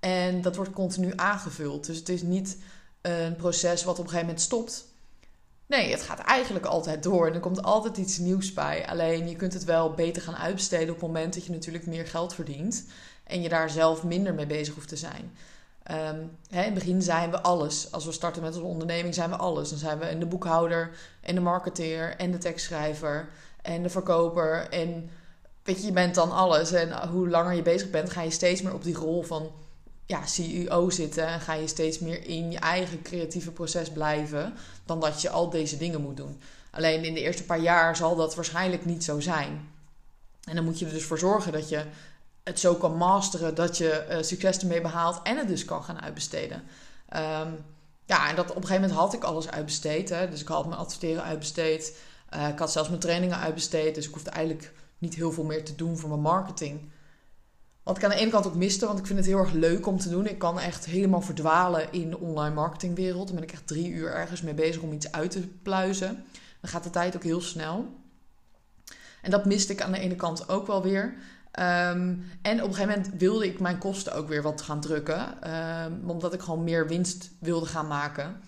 En 0.00 0.42
dat 0.42 0.56
wordt 0.56 0.72
continu 0.72 1.12
aangevuld. 1.16 1.86
Dus 1.86 1.96
het 1.96 2.08
is 2.08 2.22
niet 2.22 2.58
een 3.00 3.36
proces 3.36 3.84
wat 3.84 3.98
op 3.98 4.04
een 4.04 4.10
gegeven 4.10 4.26
moment 4.26 4.44
stopt. 4.44 4.88
Nee, 5.66 5.90
het 5.90 6.02
gaat 6.02 6.18
eigenlijk 6.18 6.64
altijd 6.64 7.02
door 7.02 7.26
en 7.26 7.34
er 7.34 7.40
komt 7.40 7.62
altijd 7.62 7.96
iets 7.96 8.18
nieuws 8.18 8.52
bij. 8.52 8.88
Alleen 8.88 9.28
je 9.28 9.36
kunt 9.36 9.52
het 9.52 9.64
wel 9.64 9.94
beter 9.94 10.22
gaan 10.22 10.36
uitbesteden 10.36 10.94
op 10.94 11.00
het 11.00 11.06
moment 11.10 11.34
dat 11.34 11.44
je 11.44 11.52
natuurlijk 11.52 11.86
meer 11.86 12.06
geld 12.06 12.34
verdient 12.34 12.86
en 13.24 13.42
je 13.42 13.48
daar 13.48 13.70
zelf 13.70 14.04
minder 14.04 14.34
mee 14.34 14.46
bezig 14.46 14.74
hoeft 14.74 14.88
te 14.88 14.96
zijn. 14.96 15.32
Um, 15.90 16.30
hè, 16.48 16.58
in 16.58 16.64
het 16.64 16.74
begin 16.74 17.02
zijn 17.02 17.30
we 17.30 17.40
alles. 17.40 17.92
Als 17.92 18.04
we 18.04 18.12
starten 18.12 18.42
met 18.42 18.54
onze 18.54 18.66
onderneming 18.66 19.14
zijn 19.14 19.30
we 19.30 19.36
alles. 19.36 19.68
Dan 19.68 19.78
zijn 19.78 19.98
we 19.98 20.18
de 20.18 20.26
boekhouder 20.26 20.90
en 21.20 21.34
de 21.34 21.40
marketeer 21.40 22.16
en 22.16 22.30
de 22.30 22.38
tekstschrijver 22.38 23.28
en 23.62 23.82
de 23.82 23.88
verkoper. 23.88 24.68
En 24.68 25.10
weet 25.62 25.80
je, 25.80 25.86
je 25.86 25.92
bent 25.92 26.14
dan 26.14 26.32
alles. 26.32 26.72
En 26.72 27.08
hoe 27.08 27.28
langer 27.28 27.54
je 27.54 27.62
bezig 27.62 27.90
bent, 27.90 28.10
ga 28.10 28.22
je 28.22 28.30
steeds 28.30 28.62
meer 28.62 28.74
op 28.74 28.84
die 28.84 28.94
rol 28.94 29.22
van 29.22 29.50
ja, 30.06 30.26
CEO 30.26 30.90
zitten 30.90 31.26
en 31.26 31.40
ga 31.40 31.54
je 31.54 31.66
steeds 31.66 31.98
meer 31.98 32.26
in 32.26 32.50
je 32.50 32.58
eigen 32.58 33.02
creatieve 33.02 33.50
proces 33.50 33.90
blijven 33.90 34.54
dan 34.84 35.00
dat 35.00 35.22
je 35.22 35.30
al 35.30 35.50
deze 35.50 35.76
dingen 35.76 36.00
moet 36.00 36.16
doen. 36.16 36.40
Alleen 36.70 37.04
in 37.04 37.14
de 37.14 37.20
eerste 37.20 37.44
paar 37.44 37.60
jaar 37.60 37.96
zal 37.96 38.16
dat 38.16 38.34
waarschijnlijk 38.34 38.84
niet 38.84 39.04
zo 39.04 39.20
zijn. 39.20 39.68
En 40.44 40.54
dan 40.54 40.64
moet 40.64 40.78
je 40.78 40.86
er 40.86 40.92
dus 40.92 41.04
voor 41.04 41.18
zorgen 41.18 41.52
dat 41.52 41.68
je 41.68 41.84
het 42.44 42.60
zo 42.60 42.74
kan 42.74 42.96
masteren 42.96 43.54
dat 43.54 43.78
je 43.78 44.06
uh, 44.10 44.16
succes 44.20 44.58
ermee 44.58 44.80
behaalt 44.80 45.20
en 45.22 45.36
het 45.36 45.48
dus 45.48 45.64
kan 45.64 45.84
gaan 45.84 46.00
uitbesteden. 46.00 46.62
Um, 47.16 47.64
ja, 48.04 48.28
en 48.28 48.36
dat 48.36 48.50
op 48.50 48.56
een 48.56 48.62
gegeven 48.62 48.82
moment 48.82 49.00
had 49.00 49.14
ik 49.14 49.24
alles 49.24 49.50
uitbesteed. 49.50 50.08
Dus 50.08 50.40
ik 50.40 50.48
had 50.48 50.66
mijn 50.66 50.80
adverteren 50.80 51.22
uitbesteed. 51.22 51.96
Uh, 52.34 52.48
ik 52.48 52.58
had 52.58 52.72
zelfs 52.72 52.88
mijn 52.88 53.00
trainingen 53.00 53.36
uitbesteed. 53.36 53.94
Dus 53.94 54.06
ik 54.06 54.12
hoefde 54.12 54.30
eigenlijk 54.30 54.72
niet 54.98 55.14
heel 55.14 55.32
veel 55.32 55.44
meer 55.44 55.64
te 55.64 55.74
doen 55.74 55.98
voor 55.98 56.08
mijn 56.08 56.20
marketing. 56.20 56.90
Wat 57.82 57.96
ik 57.96 58.04
aan 58.04 58.10
de 58.10 58.16
ene 58.16 58.30
kant 58.30 58.46
ook 58.46 58.54
miste, 58.54 58.86
want 58.86 58.98
ik 58.98 59.06
vind 59.06 59.18
het 59.18 59.28
heel 59.28 59.38
erg 59.38 59.52
leuk 59.52 59.86
om 59.86 59.98
te 59.98 60.08
doen. 60.08 60.26
Ik 60.26 60.38
kan 60.38 60.58
echt 60.58 60.84
helemaal 60.84 61.20
verdwalen 61.20 61.92
in 61.92 62.10
de 62.10 62.18
online 62.18 62.54
marketingwereld. 62.54 63.26
Dan 63.26 63.36
ben 63.36 63.44
ik 63.44 63.52
echt 63.52 63.66
drie 63.66 63.88
uur 63.88 64.12
ergens 64.12 64.42
mee 64.42 64.54
bezig 64.54 64.82
om 64.82 64.92
iets 64.92 65.12
uit 65.12 65.30
te 65.30 65.48
pluizen. 65.62 66.24
Dan 66.60 66.70
gaat 66.70 66.84
de 66.84 66.90
tijd 66.90 67.16
ook 67.16 67.22
heel 67.22 67.40
snel. 67.40 67.86
En 69.22 69.30
dat 69.30 69.44
miste 69.44 69.72
ik 69.72 69.82
aan 69.82 69.92
de 69.92 69.98
ene 69.98 70.16
kant 70.16 70.48
ook 70.48 70.66
wel 70.66 70.82
weer. 70.82 71.14
Ehm, 71.50 72.14
en 72.42 72.62
op 72.62 72.68
een 72.68 72.74
gegeven 72.74 72.88
moment 72.88 73.18
wilde 73.18 73.46
ik 73.46 73.60
mijn 73.60 73.78
kosten 73.78 74.14
ook 74.14 74.28
weer 74.28 74.42
wat 74.42 74.62
gaan 74.62 74.80
drukken. 74.80 75.42
Ehm, 75.42 75.92
omdat 76.06 76.34
ik 76.34 76.40
gewoon 76.40 76.64
meer 76.64 76.86
winst 76.86 77.30
wilde 77.38 77.66
gaan 77.66 77.86
maken. 77.86 78.40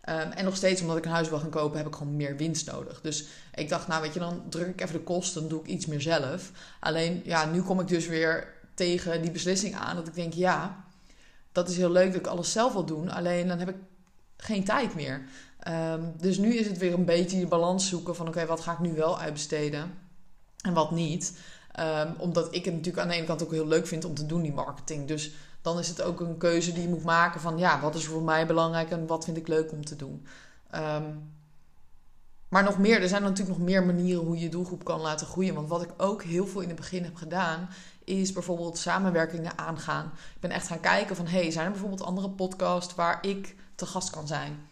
Ehm, 0.00 0.30
en 0.30 0.44
nog 0.44 0.56
steeds, 0.56 0.80
omdat 0.80 0.96
ik 0.96 1.04
een 1.04 1.10
huis 1.10 1.28
wil 1.28 1.38
gaan 1.38 1.50
kopen, 1.50 1.76
heb 1.76 1.86
ik 1.86 1.94
gewoon 1.94 2.16
meer 2.16 2.36
winst 2.36 2.70
nodig. 2.70 3.00
Dus 3.00 3.26
ik 3.54 3.68
dacht, 3.68 3.88
nou 3.88 4.02
weet 4.02 4.14
je, 4.14 4.20
dan 4.20 4.42
druk 4.48 4.68
ik 4.68 4.80
even 4.80 4.94
de 4.94 5.00
kosten, 5.00 5.40
dan 5.40 5.50
doe 5.50 5.60
ik 5.60 5.66
iets 5.66 5.86
meer 5.86 6.00
zelf. 6.00 6.50
Alleen, 6.80 7.22
ja, 7.24 7.44
nu 7.44 7.62
kom 7.62 7.80
ik 7.80 7.88
dus 7.88 8.06
weer 8.06 8.54
tegen 8.74 9.22
die 9.22 9.30
beslissing 9.30 9.74
aan. 9.74 9.96
Dat 9.96 10.06
ik 10.06 10.14
denk, 10.14 10.32
ja, 10.32 10.84
dat 11.52 11.68
is 11.68 11.76
heel 11.76 11.90
leuk 11.90 12.12
dat 12.12 12.20
ik 12.20 12.26
alles 12.26 12.52
zelf 12.52 12.72
wil 12.72 12.84
doen. 12.84 13.10
Alleen 13.10 13.48
dan 13.48 13.58
heb 13.58 13.68
ik 13.68 13.76
geen 14.36 14.64
tijd 14.64 14.94
meer. 14.94 15.26
dus 16.16 16.38
nu 16.38 16.54
is 16.54 16.66
het 16.66 16.78
weer 16.78 16.92
een 16.92 17.04
beetje 17.04 17.36
die 17.36 17.46
balans 17.46 17.88
zoeken 17.88 18.16
van, 18.16 18.28
oké, 18.28 18.46
wat 18.46 18.60
ga 18.60 18.72
ik 18.72 18.78
nu 18.78 18.94
wel 18.94 19.18
uitbesteden 19.18 19.98
en 20.62 20.72
wat 20.72 20.90
niet. 20.90 21.32
Um, 21.80 22.14
omdat 22.18 22.54
ik 22.54 22.64
het 22.64 22.74
natuurlijk 22.74 23.02
aan 23.02 23.08
de 23.08 23.14
ene 23.14 23.26
kant 23.26 23.42
ook 23.42 23.50
heel 23.50 23.66
leuk 23.66 23.86
vind 23.86 24.04
om 24.04 24.14
te 24.14 24.26
doen, 24.26 24.42
die 24.42 24.52
marketing. 24.52 25.08
Dus 25.08 25.34
dan 25.62 25.78
is 25.78 25.88
het 25.88 26.02
ook 26.02 26.20
een 26.20 26.36
keuze 26.36 26.72
die 26.72 26.82
je 26.82 26.88
moet 26.88 27.04
maken 27.04 27.40
van 27.40 27.58
ja, 27.58 27.80
wat 27.80 27.94
is 27.94 28.04
voor 28.04 28.22
mij 28.22 28.46
belangrijk 28.46 28.90
en 28.90 29.06
wat 29.06 29.24
vind 29.24 29.36
ik 29.36 29.48
leuk 29.48 29.72
om 29.72 29.84
te 29.84 29.96
doen. 29.96 30.26
Um, 30.74 31.34
maar 32.48 32.62
nog 32.62 32.78
meer, 32.78 33.02
er 33.02 33.08
zijn 33.08 33.22
natuurlijk 33.22 33.58
nog 33.58 33.66
meer 33.66 33.84
manieren 33.84 34.24
hoe 34.24 34.38
je 34.38 34.48
doelgroep 34.48 34.84
kan 34.84 35.00
laten 35.00 35.26
groeien. 35.26 35.54
Want 35.54 35.68
wat 35.68 35.82
ik 35.82 35.90
ook 35.96 36.22
heel 36.22 36.46
veel 36.46 36.60
in 36.60 36.68
het 36.68 36.76
begin 36.76 37.04
heb 37.04 37.16
gedaan, 37.16 37.68
is 38.04 38.32
bijvoorbeeld 38.32 38.78
samenwerkingen 38.78 39.58
aangaan. 39.58 40.12
Ik 40.34 40.40
ben 40.40 40.50
echt 40.50 40.66
gaan 40.66 40.80
kijken 40.80 41.16
van, 41.16 41.26
hey, 41.26 41.50
zijn 41.50 41.64
er 41.64 41.70
bijvoorbeeld 41.70 42.02
andere 42.02 42.30
podcasts 42.30 42.94
waar 42.94 43.26
ik 43.26 43.56
te 43.74 43.86
gast 43.86 44.10
kan 44.10 44.26
zijn? 44.26 44.68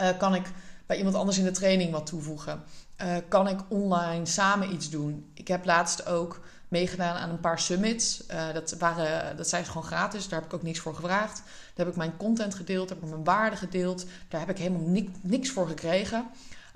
Uh, 0.00 0.18
kan 0.18 0.34
ik 0.34 0.46
bij 0.86 0.96
iemand 0.96 1.14
anders 1.14 1.38
in 1.38 1.44
de 1.44 1.50
training 1.50 1.92
wat 1.92 2.06
toevoegen? 2.06 2.62
Uh, 3.02 3.16
kan 3.28 3.48
ik 3.48 3.60
online 3.68 4.26
samen 4.26 4.72
iets 4.72 4.90
doen? 4.90 5.30
Ik 5.34 5.48
heb 5.48 5.64
laatst 5.64 6.06
ook 6.06 6.40
meegedaan 6.68 7.16
aan 7.16 7.30
een 7.30 7.40
paar 7.40 7.58
summits. 7.58 8.26
Uh, 8.30 8.52
dat, 8.52 8.76
waren, 8.78 9.36
dat 9.36 9.48
zijn 9.48 9.64
gewoon 9.64 9.82
gratis, 9.82 10.28
daar 10.28 10.40
heb 10.40 10.48
ik 10.48 10.54
ook 10.54 10.62
niks 10.62 10.78
voor 10.78 10.94
gevraagd. 10.94 11.36
Daar 11.36 11.86
heb 11.86 11.88
ik 11.88 11.96
mijn 11.96 12.16
content 12.16 12.54
gedeeld, 12.54 12.88
heb 12.88 13.02
ik 13.02 13.08
mijn 13.08 13.24
waarden 13.24 13.58
gedeeld. 13.58 14.06
Daar 14.28 14.40
heb 14.40 14.50
ik 14.50 14.58
helemaal 14.58 15.02
niks, 15.22 15.50
voor 15.50 15.68
gekregen. 15.68 16.26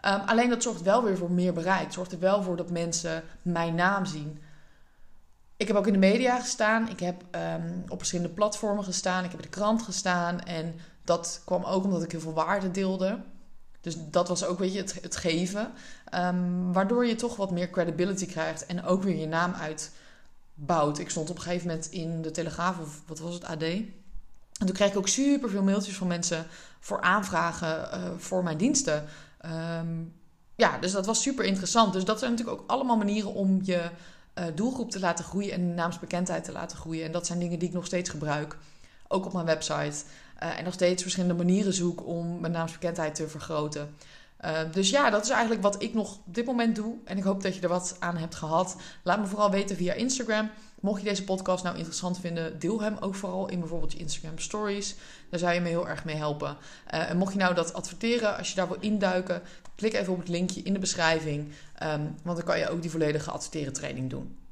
Um, 0.07 0.21
alleen 0.21 0.49
dat 0.49 0.63
zorgt 0.63 0.83
wel 0.83 1.05
weer 1.05 1.17
voor 1.17 1.31
meer 1.31 1.53
bereik. 1.53 1.93
Zorgt 1.93 2.13
er 2.13 2.19
wel 2.19 2.43
voor 2.43 2.57
dat 2.57 2.71
mensen 2.71 3.23
mijn 3.43 3.75
naam 3.75 4.05
zien. 4.07 4.43
Ik 5.57 5.69
heb 5.69 5.77
ook 5.77 5.87
in 5.87 5.93
de 5.93 5.99
media 5.99 6.41
gestaan. 6.41 6.89
Ik 6.89 7.01
heb 7.01 7.23
um, 7.35 7.85
op 7.89 7.99
verschillende 7.99 8.35
platformen 8.35 8.85
gestaan. 8.85 9.25
Ik 9.25 9.31
heb 9.31 9.41
in 9.41 9.51
de 9.51 9.57
krant 9.57 9.83
gestaan. 9.83 10.41
En 10.41 10.75
dat 11.05 11.43
kwam 11.45 11.65
ook 11.65 11.85
omdat 11.85 12.03
ik 12.03 12.11
heel 12.11 12.21
veel 12.21 12.33
waarde 12.33 12.71
deelde. 12.71 13.19
Dus 13.85 13.97
dat 14.11 14.29
was 14.29 14.45
ook 14.45 14.59
weet 14.59 14.73
je, 14.73 14.79
het, 14.79 15.17
geven. 15.17 15.73
Um, 16.15 16.73
waardoor 16.73 17.07
je 17.07 17.15
toch 17.15 17.37
wat 17.37 17.51
meer 17.51 17.71
credibility 17.71 18.27
krijgt 18.27 18.67
en 18.67 18.85
ook 18.85 19.03
weer 19.03 19.17
je 19.17 19.27
naam 19.27 19.55
uitbouwt. 19.55 20.99
Ik 20.99 21.11
stond 21.11 21.31
op 21.31 21.37
een 21.37 21.43
gegeven 21.43 21.67
moment 21.67 21.91
in 21.91 22.23
de 22.23 22.31
Telegraaf, 22.31 22.79
of 22.79 23.03
wat 23.07 23.19
was 23.19 23.35
het, 23.35 23.45
AD. 23.45 23.63
En 23.63 24.67
toen 24.67 24.73
kreeg 24.73 24.91
ik 24.91 24.97
ook 24.97 25.09
super 25.09 25.51
veel 25.51 25.63
mailtjes 25.63 25.97
van 25.97 26.07
mensen 26.07 26.47
voor 26.81 27.01
aanvragen 27.01 27.89
uh, 27.95 28.11
voor 28.17 28.43
mijn 28.43 28.57
diensten. 28.57 29.05
Um, 29.79 30.13
ja, 30.55 30.79
dus 30.79 30.93
dat 30.93 31.07
was 31.07 31.23
super 31.23 31.45
interessant. 31.45 31.93
Dus 31.93 32.05
dat 32.05 32.19
zijn 32.19 32.31
natuurlijk 32.31 32.61
ook 32.61 32.71
allemaal 32.71 32.97
manieren 32.97 33.35
om 33.35 33.61
je 33.63 33.91
uh, 34.35 34.45
doelgroep 34.55 34.91
te 34.91 35.01
laten 35.01 35.25
groeien 35.25 35.53
en 35.53 35.75
naamsbekendheid 35.75 36.45
te 36.45 36.53
laten 36.53 36.79
groeien. 36.79 37.05
En 37.05 37.13
dat 37.13 37.27
zijn 37.27 37.39
dingen 37.39 37.59
die 37.59 37.69
ik 37.69 37.75
nog 37.75 37.87
steeds 37.87 38.11
gebruik. 38.11 38.57
Ook 39.09 39.27
op 39.27 39.33
mijn 39.33 39.47
website. 39.47 40.05
Uh, 40.45 40.59
en 40.59 40.65
nog 40.65 40.73
steeds 40.73 41.03
verschillende 41.03 41.35
manieren 41.35 41.73
zoek 41.73 42.07
om 42.07 42.41
mijn 42.41 42.53
naamsbekendheid 42.53 43.15
te 43.15 43.29
vergroten. 43.29 43.95
Uh, 44.45 44.59
dus 44.73 44.91
ja, 44.91 45.11
dat 45.11 45.25
is 45.25 45.31
eigenlijk 45.31 45.63
wat 45.63 45.83
ik 45.83 45.95
nog 45.95 46.17
op 46.27 46.35
dit 46.35 46.47
moment 46.47 46.77
doe. 46.77 46.95
En 47.05 47.17
ik 47.17 47.23
hoop 47.23 47.43
dat 47.43 47.55
je 47.55 47.61
er 47.61 47.69
wat 47.69 47.97
aan 47.99 48.17
hebt 48.17 48.35
gehad. 48.35 48.77
Laat 49.03 49.21
me 49.21 49.27
vooral 49.27 49.51
weten 49.51 49.77
via 49.77 49.93
Instagram. 49.93 50.51
Mocht 50.81 51.03
je 51.03 51.09
deze 51.09 51.25
podcast 51.25 51.65
nou 51.65 51.77
interessant 51.77 52.21
vinden, 52.21 52.59
deel 52.59 52.81
hem 52.81 52.97
ook 53.01 53.15
vooral 53.15 53.49
in 53.49 53.59
bijvoorbeeld 53.59 53.93
je 53.93 53.99
Instagram 53.99 54.39
stories. 54.39 54.95
Daar 55.31 55.41
zou 55.41 55.55
je 55.55 55.61
me 55.61 55.69
heel 55.69 55.89
erg 55.89 56.05
mee 56.05 56.17
helpen. 56.17 56.57
Uh, 56.95 57.11
en 57.11 57.17
mocht 57.17 57.33
je 57.33 57.39
nou 57.39 57.55
dat 57.55 57.73
adverteren, 57.73 58.37
als 58.37 58.49
je 58.49 58.55
daar 58.55 58.69
wil 58.69 58.77
induiken, 58.81 59.43
klik 59.75 59.95
even 59.95 60.13
op 60.13 60.19
het 60.19 60.29
linkje 60.29 60.63
in 60.63 60.73
de 60.73 60.79
beschrijving. 60.79 61.53
Um, 61.83 62.15
want 62.23 62.37
dan 62.37 62.47
kan 62.47 62.59
je 62.59 62.69
ook 62.69 62.83
die 62.83 62.91
volledige 62.91 63.31
adverteren 63.31 63.73
training 63.73 64.11
doen. 64.11 64.44